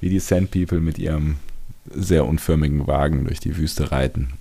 wie 0.00 0.08
die 0.08 0.20
Sand 0.20 0.50
People 0.50 0.80
mit 0.80 0.98
ihrem 0.98 1.36
sehr 1.90 2.26
unförmigen 2.26 2.86
Wagen 2.86 3.24
durch 3.24 3.40
die 3.40 3.56
Wüste 3.56 3.90
reiten. 3.90 4.34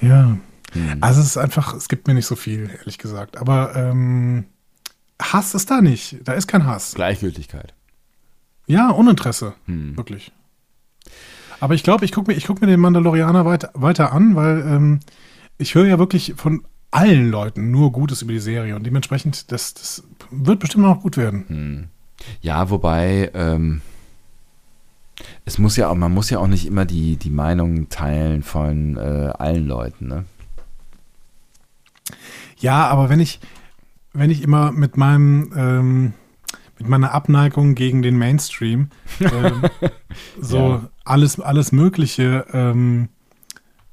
Ja. 0.00 0.38
Hm. 0.72 0.98
Also 1.00 1.20
es 1.20 1.26
ist 1.28 1.36
einfach, 1.36 1.74
es 1.74 1.88
gibt 1.88 2.06
mir 2.06 2.14
nicht 2.14 2.26
so 2.26 2.36
viel, 2.36 2.70
ehrlich 2.78 2.98
gesagt. 2.98 3.38
Aber 3.38 3.74
ähm, 3.74 4.44
Hass 5.20 5.54
ist 5.54 5.70
da 5.70 5.80
nicht. 5.80 6.18
Da 6.24 6.34
ist 6.34 6.46
kein 6.46 6.66
Hass. 6.66 6.94
Gleichgültigkeit. 6.94 7.74
Ja, 8.66 8.90
Uninteresse. 8.90 9.54
Hm. 9.64 9.96
Wirklich. 9.96 10.30
Aber 11.60 11.74
ich 11.74 11.82
glaube, 11.82 12.04
ich 12.04 12.12
gucke 12.12 12.30
mir, 12.30 12.36
ich 12.36 12.46
guck 12.46 12.60
mir 12.60 12.66
den 12.68 12.80
Mandalorianer 12.80 13.44
weiter, 13.44 13.70
weiter 13.74 14.12
an, 14.12 14.36
weil 14.36 14.60
ähm, 14.60 15.00
ich 15.58 15.74
höre 15.74 15.86
ja 15.86 15.98
wirklich 15.98 16.34
von 16.36 16.64
allen 16.90 17.30
Leuten 17.30 17.70
nur 17.70 17.92
Gutes 17.92 18.22
über 18.22 18.32
die 18.32 18.38
Serie 18.38 18.74
und 18.76 18.84
dementsprechend, 18.84 19.52
das, 19.52 19.74
das 19.74 20.04
wird 20.30 20.60
bestimmt 20.60 20.84
noch 20.84 21.02
gut 21.02 21.16
werden. 21.16 21.44
Hm. 21.48 21.84
Ja, 22.40 22.70
wobei, 22.70 23.30
ähm, 23.34 23.80
es 25.44 25.58
muss 25.58 25.76
ja 25.76 25.88
auch, 25.88 25.94
man 25.94 26.12
muss 26.12 26.30
ja 26.30 26.38
auch 26.38 26.46
nicht 26.46 26.66
immer 26.66 26.84
die, 26.84 27.16
die 27.16 27.30
Meinung 27.30 27.88
teilen 27.88 28.42
von 28.42 28.96
äh, 28.96 29.32
allen 29.38 29.66
Leuten, 29.66 30.08
ne? 30.08 30.24
Ja, 32.58 32.88
aber 32.88 33.08
wenn 33.08 33.20
ich, 33.20 33.38
wenn 34.12 34.30
ich 34.30 34.42
immer 34.42 34.72
mit 34.72 34.96
meinem, 34.96 35.52
ähm, 35.56 36.12
mit 36.78 36.88
meiner 36.88 37.12
Abneigung 37.12 37.74
gegen 37.74 38.02
den 38.02 38.16
Mainstream 38.16 38.88
ähm, 39.20 39.62
so 40.40 40.56
Ja. 40.58 40.88
alles, 41.04 41.38
alles 41.40 41.72
Mögliche 41.72 42.46
ähm, 42.52 43.08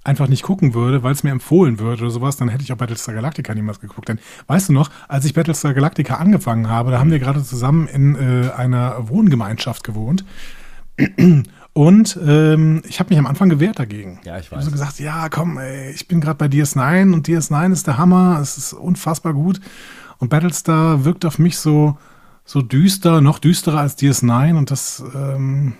einfach 0.05 0.27
nicht 0.27 0.43
gucken 0.43 0.73
würde, 0.73 1.03
weil 1.03 1.13
es 1.13 1.23
mir 1.23 1.31
empfohlen 1.31 1.79
wird 1.79 2.01
oder 2.01 2.11
sowas, 2.11 2.37
dann 2.37 2.49
hätte 2.49 2.63
ich 2.63 2.71
auch 2.71 2.77
Battlestar 2.77 3.15
Galactica 3.15 3.53
niemals 3.53 3.79
geguckt. 3.79 4.07
Denn 4.07 4.19
weißt 4.47 4.69
du 4.69 4.73
noch, 4.73 4.91
als 5.07 5.25
ich 5.25 5.33
Battlestar 5.33 5.73
Galactica 5.73 6.15
angefangen 6.15 6.69
habe, 6.69 6.91
da 6.91 6.99
haben 6.99 7.11
wir 7.11 7.19
gerade 7.19 7.43
zusammen 7.43 7.87
in 7.87 8.15
äh, 8.15 8.51
einer 8.51 9.09
Wohngemeinschaft 9.09 9.83
gewohnt. 9.83 10.23
Und 11.73 12.17
ähm, 12.25 12.83
ich 12.87 12.99
habe 12.99 13.09
mich 13.09 13.19
am 13.19 13.25
Anfang 13.25 13.49
gewehrt 13.49 13.79
dagegen. 13.79 14.19
Ja, 14.23 14.37
ich 14.37 14.45
Ich 14.45 14.51
habe 14.51 14.63
so 14.63 14.71
gesagt, 14.71 14.99
ja, 14.99 15.27
komm, 15.27 15.57
ey, 15.57 15.91
ich 15.91 16.07
bin 16.07 16.21
gerade 16.21 16.37
bei 16.37 16.45
DS9 16.45 17.13
und 17.13 17.27
DS9 17.27 17.73
ist 17.73 17.87
der 17.87 17.97
Hammer, 17.97 18.39
es 18.41 18.57
ist 18.57 18.73
unfassbar 18.73 19.33
gut. 19.33 19.59
Und 20.19 20.29
Battlestar 20.29 21.03
wirkt 21.03 21.25
auf 21.25 21.37
mich 21.37 21.57
so, 21.57 21.97
so 22.45 22.61
düster, 22.61 23.19
noch 23.19 23.39
düsterer 23.39 23.79
als 23.79 23.97
DS9 23.97 24.57
und 24.57 24.71
das, 24.71 25.03
ähm, 25.13 25.73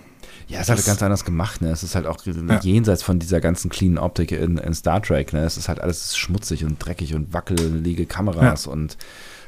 Ja, 0.48 0.60
es 0.60 0.68
ist 0.68 0.76
halt 0.76 0.84
ganz 0.86 1.02
anders 1.02 1.24
gemacht, 1.24 1.60
ne? 1.60 1.70
Es 1.70 1.82
ist 1.82 1.94
halt 1.96 2.06
auch 2.06 2.18
Ja. 2.24 2.60
jenseits 2.62 3.02
von 3.02 3.18
dieser 3.18 3.40
ganzen 3.40 3.68
cleanen 3.68 3.98
Optik 3.98 4.30
in, 4.32 4.58
in 4.58 4.74
Star 4.74 5.02
Trek, 5.02 5.32
ne? 5.32 5.40
Es 5.44 5.56
ist 5.56 5.68
halt 5.68 5.80
alles 5.80 6.16
schmutzig 6.16 6.64
und 6.64 6.78
dreckig 6.84 7.14
und 7.14 7.32
wackelige 7.32 8.06
Kameras 8.06 8.66
und 8.66 8.96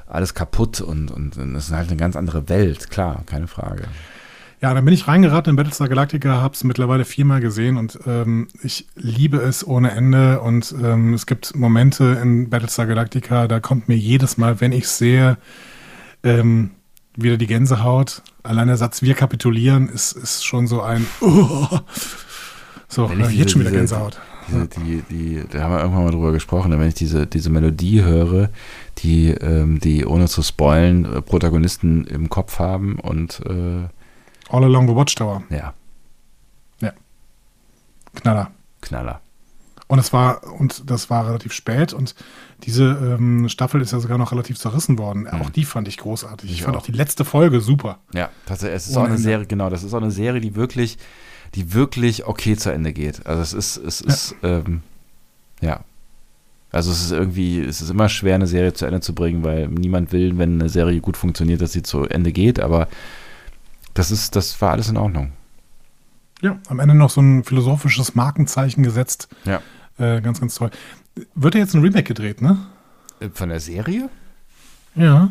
alles 0.07 0.35
kaputt 0.35 0.81
und, 0.81 1.11
und, 1.11 1.37
und 1.37 1.55
es 1.55 1.67
ist 1.67 1.73
halt 1.73 1.89
eine 1.89 1.97
ganz 1.99 2.17
andere 2.17 2.49
Welt, 2.49 2.91
klar, 2.91 3.23
keine 3.27 3.47
Frage. 3.47 3.85
ja, 4.61 4.73
dann 4.75 4.85
bin 4.85 4.95
ich 4.95 5.07
reingeraten 5.07 5.51
in 5.51 5.57
Battlestar 5.57 5.87
Galactica, 5.89 6.41
habe 6.41 6.55
es 6.55 6.65
mittlerweile 6.65 7.05
viermal 7.05 7.41
gesehen 7.41 7.77
und 7.77 7.99
ähm, 8.07 8.49
ich 8.63 8.87
liebe 8.97 9.37
es 9.37 9.65
ohne 9.67 9.91
Ende 9.93 10.41
und 10.41 10.75
ähm, 10.83 11.13
es 11.15 11.27
gibt 11.27 11.55
Momente 11.55 12.19
in 12.23 12.49
Battlestar 12.51 12.87
Galactica, 12.87 13.47
da 13.49 13.61
kommt 13.61 13.87
mir 13.89 13.97
jedes 13.97 14.37
Mal, 14.39 14.61
wenn 14.61 14.73
ich 14.73 14.89
sehe, 14.89 15.37
ähm, 16.25 16.71
wieder 17.23 17.37
die 17.37 17.47
Gänsehaut. 17.47 18.23
Allein 18.43 18.69
der 18.69 18.77
Satz, 18.77 19.03
wir 19.03 19.15
kapitulieren, 19.15 19.89
ist, 19.89 20.13
ist 20.13 20.45
schon 20.45 20.67
so 20.67 20.83
ein 20.83 21.07
So, 22.91 23.11
Wenn 23.11 23.21
ich 23.21 23.27
äh, 23.29 23.31
jetzt 23.33 23.51
schon 23.53 23.61
wieder 23.61 23.71
diese- 23.71 23.81
Gänsehaut. 23.97 24.19
Diese, 24.49 24.67
die, 24.67 25.03
die, 25.11 25.45
da 25.51 25.61
haben 25.65 25.73
wir 25.75 25.81
irgendwann 25.81 26.05
mal 26.05 26.11
drüber 26.11 26.33
gesprochen, 26.33 26.71
ne? 26.71 26.81
wenn 26.81 26.89
ich 26.89 26.95
diese, 26.95 27.27
diese 27.27 27.51
Melodie 27.51 28.03
höre, 28.03 28.49
die, 28.97 29.29
ähm, 29.29 29.79
die 29.79 30.07
ohne 30.07 30.27
zu 30.27 30.43
spoilen 30.43 31.05
äh, 31.05 31.21
Protagonisten 31.21 32.07
im 32.07 32.31
Kopf 32.31 32.59
haben 32.59 32.99
und 32.99 33.41
äh, 33.45 33.89
All 34.49 34.65
Along 34.65 34.89
the 34.89 34.95
Watchtower. 34.95 35.43
ja, 35.51 35.75
Knaller. 38.15 38.51
Knaller. 38.81 39.21
Und 39.89 39.99
es 39.99 40.13
war, 40.13 40.45
und 40.61 40.91
das 40.91 41.09
war 41.11 41.27
relativ 41.27 41.53
spät 41.53 41.93
und 41.95 42.15
diese 42.65 42.85
ähm, 43.19 43.49
Staffel 43.49 43.81
ist 43.81 43.93
ja 43.93 44.01
sogar 44.01 44.19
noch 44.19 44.33
relativ 44.33 44.59
zerrissen 44.59 44.99
worden. 44.99 45.27
Auch 45.27 45.49
die 45.49 45.65
fand 45.65 45.89
ich 45.89 45.97
großartig. 45.97 46.51
Ich, 46.51 46.57
Ich 46.59 46.63
fand 46.63 46.77
auch. 46.77 46.81
auch 46.83 46.87
die 46.87 46.93
letzte 46.93 47.25
Folge 47.25 47.61
super. 47.63 47.99
Ja, 48.13 48.29
tatsächlich, 48.45 48.77
es 48.77 48.89
ist 48.89 48.93
Ohne 48.97 49.01
auch 49.01 49.05
eine 49.07 49.15
Ende. 49.15 49.23
Serie, 49.23 49.47
genau, 49.47 49.71
das 49.71 49.83
ist 49.83 49.95
auch 49.95 50.03
eine 50.03 50.11
Serie, 50.11 50.43
die 50.43 50.55
wirklich, 50.55 50.99
die 51.55 51.73
wirklich 51.73 52.27
okay 52.27 52.55
zu 52.57 52.71
Ende 52.71 52.93
geht. 52.93 53.27
Also 53.27 53.41
es 53.41 53.55
ist, 53.55 53.77
es 53.79 54.01
ist, 54.03 54.35
ähm, 54.43 54.83
ja. 55.63 55.81
Also 56.71 56.91
es 56.91 57.01
ist 57.01 57.13
irgendwie, 57.13 57.61
es 57.61 57.81
ist 57.81 57.89
immer 57.89 58.11
schwer, 58.11 58.35
eine 58.35 58.47
Serie 58.47 58.75
zu 58.75 58.85
Ende 58.85 59.01
zu 59.01 59.15
bringen, 59.15 59.43
weil 59.43 59.69
niemand 59.69 60.13
will, 60.13 60.37
wenn 60.37 60.61
eine 60.61 60.69
Serie 60.69 61.01
gut 61.01 61.17
funktioniert, 61.17 61.63
dass 61.63 61.73
sie 61.73 61.83
zu 61.83 62.05
Ende 62.05 62.31
geht, 62.31 62.61
aber 62.61 62.89
das 63.95 64.11
ist, 64.11 64.37
das 64.37 64.61
war 64.61 64.73
alles 64.73 64.91
in 64.91 64.99
Ordnung. 64.99 65.33
Ja, 66.43 66.59
am 66.69 66.79
Ende 66.79 66.95
noch 66.95 67.09
so 67.09 67.23
ein 67.23 67.43
philosophisches 67.43 68.15
Markenzeichen 68.15 68.83
gesetzt. 68.83 69.29
Ja. 69.47 69.63
Äh, 69.99 70.21
ganz, 70.21 70.41
ganz 70.41 70.55
toll. 70.55 70.71
Wird 71.35 71.55
ja 71.55 71.61
jetzt 71.61 71.75
ein 71.75 71.83
Remake 71.83 72.05
gedreht, 72.05 72.41
ne? 72.41 72.59
Äh, 73.21 73.29
Von 73.31 73.49
der 73.49 73.61
Serie? 73.61 74.09
Ja. 74.95 75.31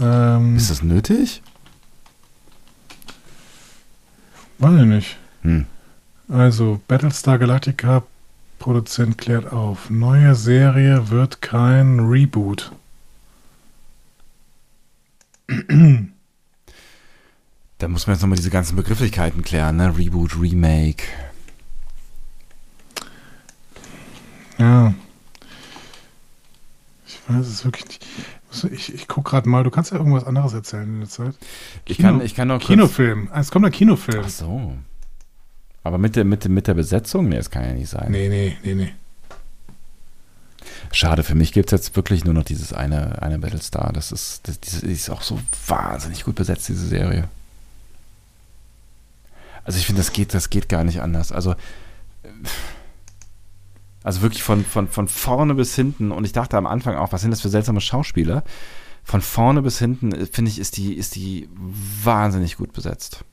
Ähm, 0.00 0.56
Ist 0.56 0.70
das 0.70 0.82
nötig? 0.82 1.42
weiß 4.58 4.80
ich 4.80 4.86
nicht. 4.86 5.16
Hm. 5.42 5.66
Also, 6.28 6.80
Battlestar 6.88 7.38
Galactica 7.38 8.02
Produzent 8.58 9.18
klärt 9.18 9.52
auf. 9.52 9.90
Neue 9.90 10.34
Serie 10.34 11.10
wird 11.10 11.42
kein 11.42 12.00
Reboot. 12.00 12.72
Da 17.78 17.88
muss 17.88 18.06
man 18.06 18.14
jetzt 18.14 18.22
nochmal 18.22 18.38
diese 18.38 18.48
ganzen 18.50 18.76
Begrifflichkeiten 18.76 19.42
klären, 19.42 19.76
ne? 19.76 19.94
Reboot, 19.98 20.40
Remake. 20.40 21.04
Ja. 24.58 24.94
Ich 27.06 27.18
weiß 27.28 27.46
es 27.46 27.64
wirklich 27.64 27.86
nicht. 27.88 28.06
Ich, 28.72 28.94
ich 28.94 29.08
gucke 29.08 29.30
gerade 29.30 29.48
mal, 29.48 29.64
du 29.64 29.70
kannst 29.70 29.90
ja 29.90 29.98
irgendwas 29.98 30.24
anderes 30.24 30.52
erzählen 30.52 30.84
in 30.84 31.00
der 31.00 31.08
Zeit. 31.08 31.34
Ich 31.86 31.96
Kino- 31.96 32.08
kann, 32.18 32.20
ich 32.20 32.34
kann 32.34 32.48
noch. 32.48 32.60
Kinofilm. 32.60 33.28
Es 33.34 33.50
kommt 33.50 33.66
ein 33.66 33.72
Kinofilm. 33.72 34.22
Ach 34.24 34.28
so. 34.28 34.74
Aber 35.82 35.98
mit 35.98 36.14
der, 36.16 36.24
mit, 36.24 36.44
der- 36.44 36.50
mit 36.50 36.66
der 36.66 36.74
Besetzung? 36.74 37.28
Nee, 37.28 37.36
das 37.36 37.50
kann 37.50 37.64
ja 37.64 37.72
nicht 37.72 37.88
sein. 37.88 38.10
Nee, 38.12 38.28
nee, 38.28 38.56
nee, 38.62 38.74
nee. 38.74 38.92
Schade, 40.92 41.24
für 41.24 41.34
mich 41.34 41.52
gibt 41.52 41.72
es 41.72 41.78
jetzt 41.86 41.96
wirklich 41.96 42.24
nur 42.24 42.34
noch 42.34 42.44
dieses 42.44 42.72
eine, 42.72 43.20
eine 43.20 43.38
Battlestar. 43.40 43.92
Das 43.92 44.12
ist, 44.12 44.46
das, 44.46 44.60
die 44.60 44.92
ist 44.92 45.10
auch 45.10 45.22
so 45.22 45.40
wahnsinnig 45.66 46.24
gut 46.24 46.36
besetzt, 46.36 46.68
diese 46.68 46.86
Serie. 46.86 47.28
Also 49.64 49.78
ich 49.78 49.86
finde, 49.86 50.00
das 50.00 50.12
geht, 50.12 50.32
das 50.34 50.50
geht 50.50 50.68
gar 50.68 50.84
nicht 50.84 51.00
anders. 51.02 51.32
Also, 51.32 51.52
äh, 51.52 52.28
also 54.04 54.22
wirklich 54.22 54.42
von, 54.44 54.64
von, 54.64 54.86
von 54.88 55.08
vorne 55.08 55.54
bis 55.54 55.74
hinten, 55.74 56.12
und 56.12 56.24
ich 56.24 56.32
dachte 56.32 56.56
am 56.56 56.66
Anfang 56.66 56.94
auch, 56.96 57.10
was 57.12 57.22
sind 57.22 57.32
das 57.32 57.40
für 57.40 57.48
seltsame 57.48 57.80
Schauspieler? 57.80 58.44
Von 59.02 59.20
vorne 59.20 59.60
bis 59.62 59.78
hinten, 59.80 60.12
äh, 60.12 60.26
finde 60.26 60.50
ich, 60.50 60.58
ist 60.60 60.76
die, 60.76 60.94
ist 60.94 61.16
die 61.16 61.48
wahnsinnig 62.04 62.56
gut 62.56 62.72
besetzt. 62.72 63.24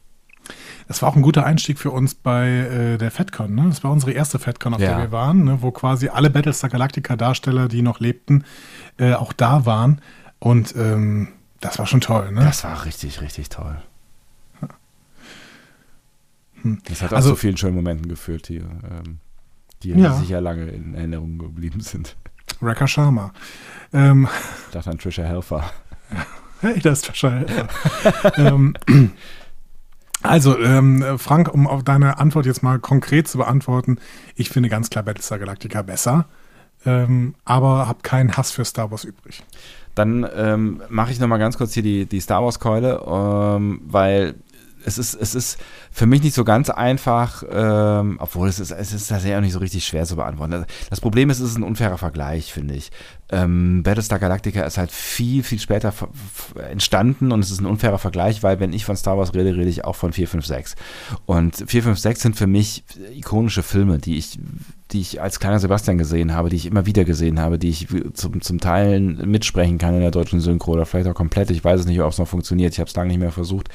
Das 0.88 1.02
war 1.02 1.10
auch 1.10 1.16
ein 1.16 1.22
guter 1.22 1.46
Einstieg 1.46 1.78
für 1.78 1.92
uns 1.92 2.16
bei 2.16 2.48
äh, 2.50 2.98
der 2.98 3.12
FedCon. 3.12 3.54
Ne? 3.54 3.66
Das 3.70 3.84
war 3.84 3.92
unsere 3.92 4.12
erste 4.12 4.40
FedCon, 4.40 4.74
auf 4.74 4.82
Ja. 4.82 4.90
der 4.96 4.98
wir 4.98 5.12
waren, 5.12 5.44
ne? 5.46 5.62
wo 5.62 5.72
quasi 5.72 6.10
alle 6.10 6.30
Battlestar 6.30 6.70
Galactica-Darsteller, 6.70 7.68
die 7.70 7.82
noch 7.84 8.00
lebten, 8.00 8.44
äh, 8.98 9.14
auch 9.14 9.32
da 9.34 9.66
waren. 9.66 10.02
Und 10.40 10.76
ähm, 10.76 11.30
das 11.62 11.78
war 11.80 11.86
schon 11.86 12.02
toll. 12.02 12.32
Ne? 12.32 12.42
Das 12.44 12.64
war 12.64 12.84
richtig, 12.86 13.22
richtig 13.22 13.50
toll. 13.50 13.82
Das 16.88 17.02
hat 17.02 17.12
auch 17.14 17.18
Also- 17.18 17.30
zu 17.32 17.36
vielen 17.38 17.58
schönen 17.58 17.76
Momenten 17.76 18.08
geführt, 18.08 18.50
die, 18.50 18.58
ähm, 18.58 19.20
die 19.84 19.90
Ja. 19.92 20.14
sicher 20.14 20.42
lange 20.42 20.66
in 20.68 20.94
Erinnerung 20.96 21.38
geblieben 21.38 21.82
sind. 21.82 22.16
Wrecker 22.60 22.88
Sharma. 22.88 23.34
Ähm, 23.94 24.28
Ich 24.68 24.74
dachte 24.74 24.90
an 24.92 24.98
Trisha 24.98 25.24
Helfer. 25.24 25.64
Hey, 26.62 26.80
das 26.80 27.00
ist 27.00 27.08
wahrscheinlich. 27.08 27.50
ähm, 28.38 28.76
also, 30.24 30.60
ähm, 30.60 31.04
Frank, 31.18 31.52
um 31.52 31.66
auf 31.68 31.84
deine 31.84 32.20
Antwort 32.20 32.46
jetzt 32.46 32.62
mal 32.62 32.78
konkret 32.78 33.28
zu 33.28 33.40
beantworten, 33.40 33.98
ich 34.36 34.50
finde 34.50 34.70
ganz 34.70 34.92
klar 34.92 35.04
Battlestar 35.04 35.40
Galactica 35.40 35.82
besser, 35.82 36.26
ähm, 36.86 37.34
aber 37.46 37.88
habe 37.88 38.02
keinen 38.04 38.38
Hass 38.38 38.52
für 38.52 38.64
Star 38.64 38.92
Wars 38.92 39.04
übrig. 39.06 39.44
Dann 39.96 40.28
ähm, 40.36 40.84
mache 40.90 41.12
ich 41.12 41.20
nochmal 41.20 41.40
ganz 41.40 41.58
kurz 41.58 41.74
hier 41.74 41.82
die, 41.84 42.06
die 42.06 42.20
Star 42.22 42.44
Wars-Keule, 42.44 43.02
ähm, 43.08 43.82
weil 43.86 44.36
es 44.86 44.98
ist, 44.98 45.14
es 45.14 45.36
ist 45.36 45.60
für 45.92 46.06
mich 46.06 46.24
nicht 46.24 46.34
so 46.34 46.44
ganz 46.44 46.70
einfach, 46.70 47.44
ähm, 47.50 48.18
obwohl 48.20 48.50
es 48.50 48.60
ist, 48.60 48.72
es 48.72 48.94
ist 48.94 49.08
tatsächlich 49.08 49.38
auch 49.38 49.42
nicht 49.42 49.54
so 49.54 49.60
richtig 49.60 49.86
schwer 49.86 50.06
zu 50.06 50.16
beantworten. 50.16 50.66
Das 50.90 51.02
Problem 51.02 51.30
ist, 51.30 51.40
es 51.40 51.52
ist 51.52 51.58
ein 51.58 51.64
unfairer 51.64 51.98
Vergleich, 51.98 52.52
finde 52.54 52.76
ich. 52.76 52.92
Ähm, 53.30 53.84
Battlestar 53.84 54.20
Galactica 54.20 54.64
ist 54.64 54.78
halt 54.78 54.92
viel, 54.92 55.44
viel 55.44 55.60
später 55.60 55.94
entstanden 56.70 57.32
und 57.32 57.40
es 57.40 57.52
ist 57.52 57.62
ein 57.62 57.66
unfairer 57.66 58.00
Vergleich, 58.00 58.44
weil 58.44 58.60
wenn 58.60 58.74
ich 58.74 58.86
von 58.86 58.98
Star 58.98 59.18
Wars 59.18 59.34
rede, 59.34 59.56
rede 59.56 59.70
ich 59.70 59.86
auch 59.86 59.96
von 59.96 60.14
4, 60.14 60.28
5, 60.28 60.46
6. 60.46 60.76
Und 61.26 61.64
4, 61.68 61.84
5, 61.84 62.00
6 62.00 62.22
sind 62.22 62.36
für 62.36 62.48
mich 62.48 62.84
ikonische 63.16 63.64
Filme, 63.64 64.00
die 64.00 64.18
ich 64.18 64.38
die 64.92 65.02
ich 65.02 65.22
als 65.22 65.40
kleiner 65.40 65.60
Sebastian 65.60 65.98
gesehen 65.98 66.34
habe, 66.34 66.50
die 66.50 66.58
ich 66.58 66.66
immer 66.66 66.86
wieder 66.86 67.06
gesehen 67.06 67.40
habe, 67.40 67.58
die 67.58 67.70
ich 67.70 67.88
zum, 68.14 68.42
zum 68.42 68.60
Teil 68.60 69.00
mitsprechen 69.00 69.78
kann 69.78 69.96
in 69.96 70.02
der 70.02 70.12
deutschen 70.12 70.40
Synchro 70.40 70.74
oder 70.74 70.86
vielleicht 70.86 71.08
auch 71.08 71.16
komplett. 71.16 71.50
Ich 71.52 71.64
weiß 71.64 71.82
es 71.82 71.86
nicht, 71.86 72.02
ob 72.02 72.12
es 72.12 72.18
noch 72.18 72.28
funktioniert. 72.28 72.74
Ich 72.74 72.80
habe 72.80 72.90
es 72.90 72.96
lange 72.96 73.10
nicht 73.10 73.20
mehr 73.20 73.32
versucht. 73.32 73.70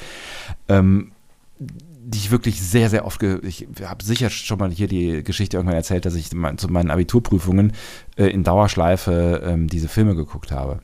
Ähm, 0.67 1.11
die 1.59 2.19
ich 2.19 2.31
wirklich 2.31 2.61
sehr, 2.61 2.89
sehr 2.89 3.05
oft, 3.05 3.21
ich 3.21 3.67
habe 3.83 4.01
sicher 4.01 4.29
schon 4.29 4.59
mal 4.59 4.71
hier 4.71 4.87
die 4.87 5.23
Geschichte 5.23 5.57
irgendwann 5.57 5.75
erzählt, 5.75 6.05
dass 6.05 6.15
ich 6.15 6.29
zu 6.29 6.67
meinen 6.69 6.89
Abiturprüfungen 6.89 7.73
äh, 8.15 8.27
in 8.27 8.45
Dauerschleife 8.45 9.41
ähm, 9.43 9.67
diese 9.67 9.89
Filme 9.89 10.15
geguckt 10.15 10.51
habe. 10.51 10.79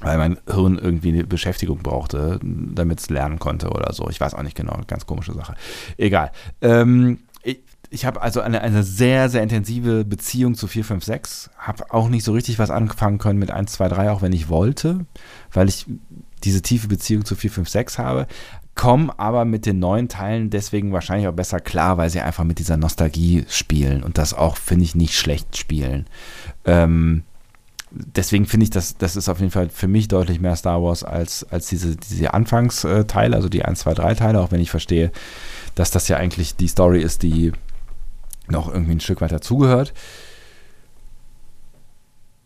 Weil 0.00 0.16
mein 0.16 0.38
Hirn 0.46 0.78
irgendwie 0.78 1.08
eine 1.08 1.24
Beschäftigung 1.24 1.78
brauchte, 1.78 2.40
damit 2.42 3.00
es 3.00 3.10
lernen 3.10 3.38
konnte 3.38 3.68
oder 3.68 3.92
so. 3.92 4.08
Ich 4.08 4.20
weiß 4.20 4.32
auch 4.34 4.42
nicht 4.42 4.56
genau, 4.56 4.78
ganz 4.86 5.04
komische 5.04 5.34
Sache. 5.34 5.54
Egal. 5.98 6.30
Ähm, 6.62 7.18
ich, 7.42 7.60
ich 7.90 8.04
habe 8.04 8.20
also 8.20 8.40
eine, 8.40 8.60
eine 8.60 8.82
sehr, 8.82 9.28
sehr 9.28 9.42
intensive 9.42 10.04
Beziehung 10.04 10.54
zu 10.54 10.66
456. 10.66 11.50
Habe 11.56 11.92
auch 11.92 12.08
nicht 12.08 12.24
so 12.24 12.32
richtig 12.32 12.58
was 12.58 12.70
anfangen 12.70 13.18
können 13.18 13.38
mit 13.38 13.50
1, 13.50 13.72
2, 13.72 13.88
3, 13.88 14.10
auch 14.10 14.22
wenn 14.22 14.32
ich 14.32 14.48
wollte, 14.48 15.06
weil 15.52 15.68
ich 15.68 15.86
diese 16.44 16.62
tiefe 16.62 16.88
Beziehung 16.88 17.24
zu 17.24 17.34
456 17.34 17.98
habe 17.98 18.26
kommen 18.78 19.10
aber 19.10 19.44
mit 19.44 19.66
den 19.66 19.80
neuen 19.80 20.08
Teilen 20.08 20.50
deswegen 20.50 20.92
wahrscheinlich 20.92 21.26
auch 21.26 21.32
besser 21.32 21.58
klar, 21.58 21.98
weil 21.98 22.10
sie 22.10 22.20
einfach 22.20 22.44
mit 22.44 22.60
dieser 22.60 22.76
Nostalgie 22.76 23.44
spielen 23.48 24.04
und 24.04 24.18
das 24.18 24.34
auch, 24.34 24.56
finde 24.56 24.84
ich, 24.84 24.94
nicht 24.94 25.18
schlecht 25.18 25.56
spielen. 25.56 26.06
Ähm, 26.64 27.24
deswegen 27.90 28.46
finde 28.46 28.62
ich, 28.62 28.70
dass 28.70 28.96
das 28.96 29.16
ist 29.16 29.28
auf 29.28 29.40
jeden 29.40 29.50
Fall 29.50 29.68
für 29.68 29.88
mich 29.88 30.06
deutlich 30.06 30.40
mehr 30.40 30.54
Star 30.54 30.80
Wars 30.80 31.02
als, 31.02 31.44
als 31.50 31.66
diese, 31.66 31.96
diese 31.96 32.32
Anfangsteile, 32.32 33.34
also 33.34 33.48
die 33.48 33.64
1, 33.64 33.80
2, 33.80 33.94
3 33.94 34.14
Teile, 34.14 34.40
auch 34.40 34.52
wenn 34.52 34.60
ich 34.60 34.70
verstehe, 34.70 35.10
dass 35.74 35.90
das 35.90 36.06
ja 36.06 36.16
eigentlich 36.16 36.54
die 36.54 36.68
Story 36.68 37.02
ist, 37.02 37.24
die 37.24 37.50
noch 38.50 38.72
irgendwie 38.72 38.92
ein 38.92 39.00
Stück 39.00 39.20
weit 39.20 39.32
dazugehört. 39.32 39.92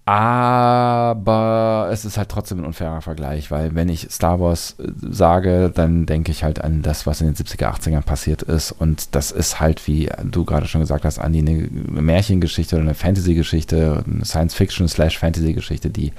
Aber 0.05 1.89
es 1.93 2.05
ist 2.05 2.19
halt 2.19 2.29
trotzdem 2.29 2.59
ein 2.59 2.65
unfairer 2.65 3.03
Vergleich, 3.03 3.53
weil 3.53 3.77
wenn 3.77 3.89
ich 3.89 4.09
Star 4.11 4.41
Wars 4.41 4.75
äh, 4.81 4.91
sage, 5.01 5.71
dann 5.73 6.07
denke 6.07 6.33
ich 6.33 6.43
halt 6.43 6.61
an 6.61 6.83
das, 6.83 7.07
was 7.07 7.21
in 7.21 7.29
den 7.29 7.37
70er, 7.37 7.73
80ern 7.73 8.03
passiert 8.03 8.43
ist. 8.43 8.73
Und 8.73 9.15
das 9.15 9.31
ist 9.31 9.61
halt, 9.61 9.87
wie 9.87 10.11
du 10.25 10.45
gerade 10.45 10.67
schon 10.67 10.81
gesagt 10.81 11.05
hast, 11.05 11.21
Andi, 11.21 11.39
eine 11.39 12.03
Märchengeschichte 12.03 12.75
oder 12.75 12.83
eine 12.83 12.95
Fantasy-Geschichte, 12.95 14.03
eine 14.05 14.25
Science-Fiction-slash-Fantasy-Geschichte, 14.25 15.91
die 15.91 16.13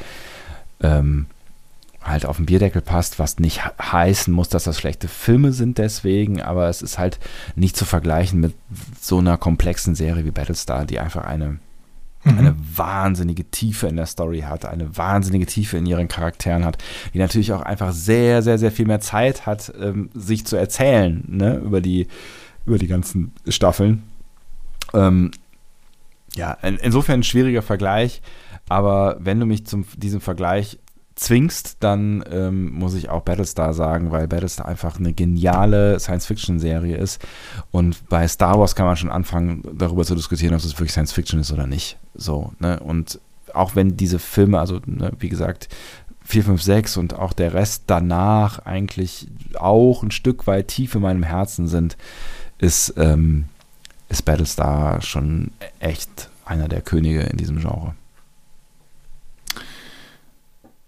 ähm, 0.82 1.26
halt 2.04 2.26
auf 2.26 2.38
den 2.38 2.46
Bierdeckel 2.46 2.82
passt, 2.82 3.20
was 3.20 3.40
nicht 3.40 3.62
heißen 3.80 4.34
muss, 4.34 4.50
dass 4.50 4.66
das 4.66 4.78
schlechte 4.78 5.08
Filme 5.08 5.54
sind 5.54 5.78
deswegen, 5.78 6.42
aber 6.42 6.68
es 6.68 6.82
ist 6.82 7.00
halt 7.00 7.20
nicht 7.56 7.78
zu 7.78 7.86
vergleichen 7.86 8.40
mit 8.40 8.54
so 9.00 9.20
einer 9.20 9.38
komplexen 9.38 9.96
Serie 9.96 10.26
wie 10.26 10.32
Battlestar, 10.32 10.86
die 10.86 11.00
einfach 11.00 11.26
eine 11.26 11.60
mhm. 12.24 12.38
eine 12.38 12.56
wahnsinnige 12.76 13.50
Tiefe 13.50 13.88
in 13.88 13.96
der 13.96 14.06
Story 14.06 14.42
hat, 14.42 14.66
eine 14.66 14.96
wahnsinnige 14.98 15.46
Tiefe 15.46 15.78
in 15.78 15.86
ihren 15.86 16.08
Charakteren 16.08 16.66
hat, 16.66 16.78
die 17.14 17.20
natürlich 17.20 17.54
auch 17.54 17.62
einfach 17.62 17.92
sehr, 17.92 18.42
sehr, 18.42 18.58
sehr 18.58 18.72
viel 18.72 18.86
mehr 18.86 19.02
Zeit 19.02 19.46
hat, 19.46 19.74
ähm, 19.80 20.10
sich 20.14 20.46
zu 20.46 20.56
erzählen, 20.56 21.24
ne, 21.28 21.58
über 21.58 21.82
die, 21.82 22.08
über 22.66 22.78
die 22.78 22.88
ganzen 22.88 23.34
Staffeln. 23.48 24.04
Ähm, 24.94 25.32
ja, 26.36 26.54
in, 26.62 26.78
insofern 26.78 27.22
ein 27.22 27.24
schwieriger 27.24 27.62
Vergleich, 27.62 28.22
aber 28.70 29.18
wenn 29.20 29.40
du 29.40 29.46
mich 29.46 29.66
zum 29.66 29.86
diesem 29.98 30.22
Vergleich 30.22 30.80
zwingst, 31.16 31.78
dann 31.80 32.24
ähm, 32.32 32.72
muss 32.72 32.96
ich 32.96 33.10
auch 33.10 33.22
Battlestar 33.22 33.74
sagen, 33.74 34.12
weil 34.12 34.28
Battlestar 34.28 34.68
einfach 34.68 35.00
eine 35.00 35.14
geniale 35.14 36.00
Science-Fiction-Serie 36.00 36.98
ist. 36.98 37.22
Und 37.72 38.08
bei 38.10 38.28
Star 38.28 38.60
Wars 38.60 38.76
kann 38.76 38.86
man 38.86 38.98
schon 38.98 39.12
anfangen, 39.12 39.64
darüber 39.74 40.06
zu 40.06 40.16
diskutieren, 40.16 40.54
ob 40.54 40.60
es 40.60 40.74
wirklich 40.74 40.92
Science-Fiction 40.92 41.40
ist 41.40 41.52
oder 41.52 41.68
nicht. 41.68 41.98
So, 42.16 42.54
ne? 42.60 42.80
Und 42.80 43.20
auch 43.54 43.76
wenn 43.76 43.96
diese 43.96 44.18
Filme, 44.18 44.60
also 44.60 44.80
ne, 44.86 45.12
wie 45.20 45.30
gesagt, 45.30 45.70
4, 46.26 46.44
5, 46.44 46.62
6 46.62 46.98
und 46.98 47.14
auch 47.16 47.34
der 47.34 47.54
Rest 47.54 47.84
danach 47.88 48.60
eigentlich 48.60 49.28
auch 49.56 50.04
ein 50.04 50.12
Stück 50.12 50.48
weit 50.48 50.70
tief 50.70 50.96
in 50.96 51.02
meinem 51.02 51.24
Herzen 51.24 51.68
sind, 51.68 51.98
ist, 52.58 52.94
ähm, 52.98 53.46
ist 54.10 54.24
Battlestar 54.24 55.02
schon 55.02 55.52
echt 55.80 56.30
einer 56.46 56.68
der 56.68 56.82
Könige 56.82 57.22
in 57.22 57.38
diesem 57.38 57.60
Genre. 57.60 57.94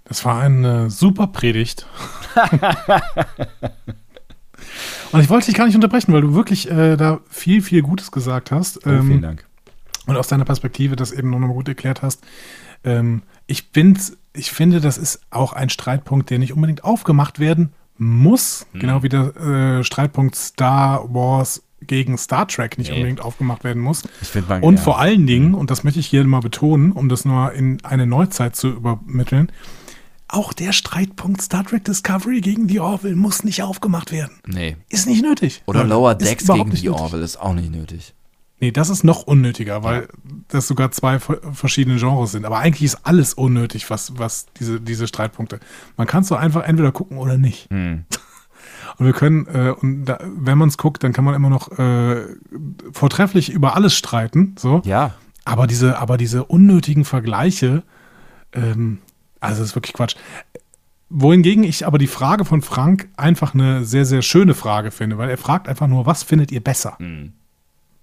Das 0.06 0.24
war 0.24 0.40
eine 0.40 0.90
super 0.90 1.28
Predigt. 1.28 1.88
und 5.12 5.20
ich 5.20 5.30
wollte 5.30 5.48
dich 5.48 5.56
gar 5.56 5.66
nicht 5.66 5.76
unterbrechen, 5.76 6.14
weil 6.14 6.22
du 6.22 6.34
wirklich 6.34 6.70
äh, 6.70 6.96
da 6.96 7.20
viel, 7.30 7.62
viel 7.62 7.82
Gutes 7.82 8.12
gesagt 8.12 8.52
hast. 8.52 8.86
Oh, 8.86 8.90
ähm, 8.90 9.08
vielen 9.08 9.22
Dank. 9.22 9.46
Und 10.06 10.16
aus 10.16 10.28
deiner 10.28 10.46
Perspektive 10.46 10.96
das 10.96 11.12
eben 11.12 11.32
nochmal 11.32 11.50
gut 11.50 11.68
erklärt 11.68 12.04
hast. 12.04 12.24
Ähm, 12.84 13.24
ich, 13.48 13.72
bin's, 13.72 14.18
ich 14.34 14.52
finde, 14.52 14.80
das 14.80 15.00
ist 15.00 15.22
auch 15.32 15.54
ein 15.54 15.70
Streitpunkt, 15.70 16.30
der 16.30 16.38
nicht 16.38 16.54
unbedingt 16.54 16.84
aufgemacht 16.84 17.40
werden 17.40 17.74
muss. 17.98 18.68
Hm. 18.74 18.80
Genau 18.82 19.04
wie 19.04 19.10
der 19.10 19.36
äh, 19.36 19.84
Streitpunkt 19.84 20.36
Star 20.36 21.12
Wars 21.14 21.64
gegen 21.82 22.18
Star 22.18 22.48
Trek 22.48 22.78
nicht 22.78 22.90
nee. 22.90 22.98
unbedingt 22.98 23.22
aufgemacht 23.22 23.64
werden 23.64 23.82
muss. 23.82 24.04
Man, 24.48 24.64
und 24.64 24.76
ja. 24.76 24.82
vor 24.82 25.00
allen 25.00 25.28
Dingen, 25.28 25.54
und 25.54 25.72
das 25.72 25.84
möchte 25.84 26.00
ich 26.00 26.08
hier 26.08 26.24
mal 26.26 26.40
betonen, 26.40 26.92
um 26.92 27.10
das 27.10 27.26
nur 27.26 27.52
in 27.54 27.84
eine 27.84 28.06
Neuzeit 28.06 28.56
zu 28.56 28.70
übermitteln, 28.70 29.52
auch 30.36 30.54
der 30.54 30.74
Streitpunkt 30.74 31.42
Star 31.42 31.64
Trek 31.64 31.86
Discovery 31.86 32.42
gegen 32.42 32.68
die 32.68 32.80
Orville 32.80 33.16
muss 33.16 33.44
nicht 33.44 33.64
aufgemacht 33.64 34.12
werden. 34.12 34.36
Nee. 34.46 34.76
Ist 34.90 35.08
nicht 35.08 35.24
nötig. 35.24 35.64
Oder 35.66 35.84
Lower 35.84 36.16
Decks 36.16 36.48
gegen 36.48 36.72
die 36.72 36.90
Orville 36.90 37.24
ist 37.24 37.38
auch 37.38 37.54
nicht 37.54 37.72
nötig. 37.72 38.14
Nee, 38.60 38.72
das 38.72 38.90
ist 38.90 39.04
noch 39.04 39.24
unnötiger, 39.24 39.84
weil 39.84 40.02
ja. 40.02 40.08
das 40.48 40.68
sogar 40.68 40.92
zwei 40.92 41.20
verschiedene 41.20 41.98
Genres 41.98 42.32
sind. 42.32 42.46
Aber 42.46 42.60
eigentlich 42.60 42.84
ist 42.84 43.06
alles 43.06 43.34
unnötig, 43.34 43.90
was, 43.90 44.18
was 44.18 44.48
diese, 44.60 44.80
diese 44.80 45.08
Streitpunkte. 45.08 45.60
Man 45.98 46.08
kann 46.08 46.22
es 46.22 46.30
so 46.30 46.36
einfach 46.36 46.64
entweder 46.64 46.92
gucken 46.92 47.18
oder 47.18 47.38
nicht. 47.38 47.70
Hm. 47.70 48.06
Und 48.98 49.06
wir 49.06 49.14
können, 49.14 49.46
äh, 49.48 49.74
und 49.82 50.06
da, 50.06 50.20
wenn 50.24 50.58
man 50.58 50.70
es 50.70 50.78
guckt, 50.78 51.04
dann 51.04 51.12
kann 51.12 51.26
man 51.26 51.36
immer 51.36 51.50
noch 51.50 51.78
äh, 51.78 52.24
vortrefflich 52.94 53.50
über 53.52 53.76
alles 53.76 53.94
streiten. 53.94 54.56
So. 54.58 54.82
Ja. 54.86 55.16
Aber 55.44 55.68
diese, 55.68 55.98
aber 55.98 56.18
diese 56.18 56.46
unnötigen 56.46 57.04
Vergleiche, 57.04 57.84
ähm, 58.54 59.00
also 59.40 59.62
das 59.62 59.70
ist 59.70 59.76
wirklich 59.76 59.94
Quatsch. 59.94 60.16
Wohingegen 61.10 61.64
ich 61.64 61.86
aber 61.86 61.98
die 61.98 62.08
Frage 62.08 62.46
von 62.46 62.62
Frank 62.62 63.08
einfach 63.16 63.54
eine 63.54 63.86
sehr, 63.86 64.06
sehr 64.06 64.22
schöne 64.22 64.54
Frage 64.54 64.92
finde, 64.92 65.18
weil 65.18 65.30
er 65.30 65.38
fragt 65.38 65.68
einfach 65.68 65.88
nur, 65.88 66.06
was 66.06 66.24
findet 66.24 66.52
ihr 66.52 66.62
besser? 66.62 66.96
Mhm. 67.00 67.34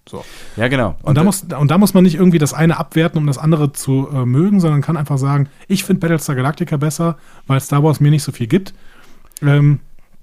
So. 0.09 0.25
Ja, 0.57 0.68
genau. 0.68 0.97
Und, 1.03 1.11
und, 1.11 1.14
da 1.16 1.25
muss, 1.25 1.42
und 1.42 1.71
da 1.71 1.79
muss 1.79 1.95
man 1.95 2.05
nicht 2.05 2.14
irgendwie 2.14 2.38
das 2.38 2.55
eine 2.55 2.79
abwerten, 2.79 3.18
um 3.18 3.27
das 3.27 3.38
andere 3.38 3.73
zu 3.73 4.09
äh, 4.12 4.25
mögen, 4.25 4.61
sondern 4.61 4.83
kann 4.83 4.97
einfach 4.97 5.18
sagen, 5.18 5.49
ich 5.68 5.85
finde 5.85 6.01
Battlestar 6.01 6.35
Galactica 6.35 6.77
besser, 6.77 7.18
weil 7.47 7.61
Star 7.61 7.85
Wars 7.85 8.01
mir 8.01 8.11
nicht 8.11 8.25
so 8.25 8.33
viel 8.33 8.49
gibt. 8.49 8.75
Ähm, 9.42 9.81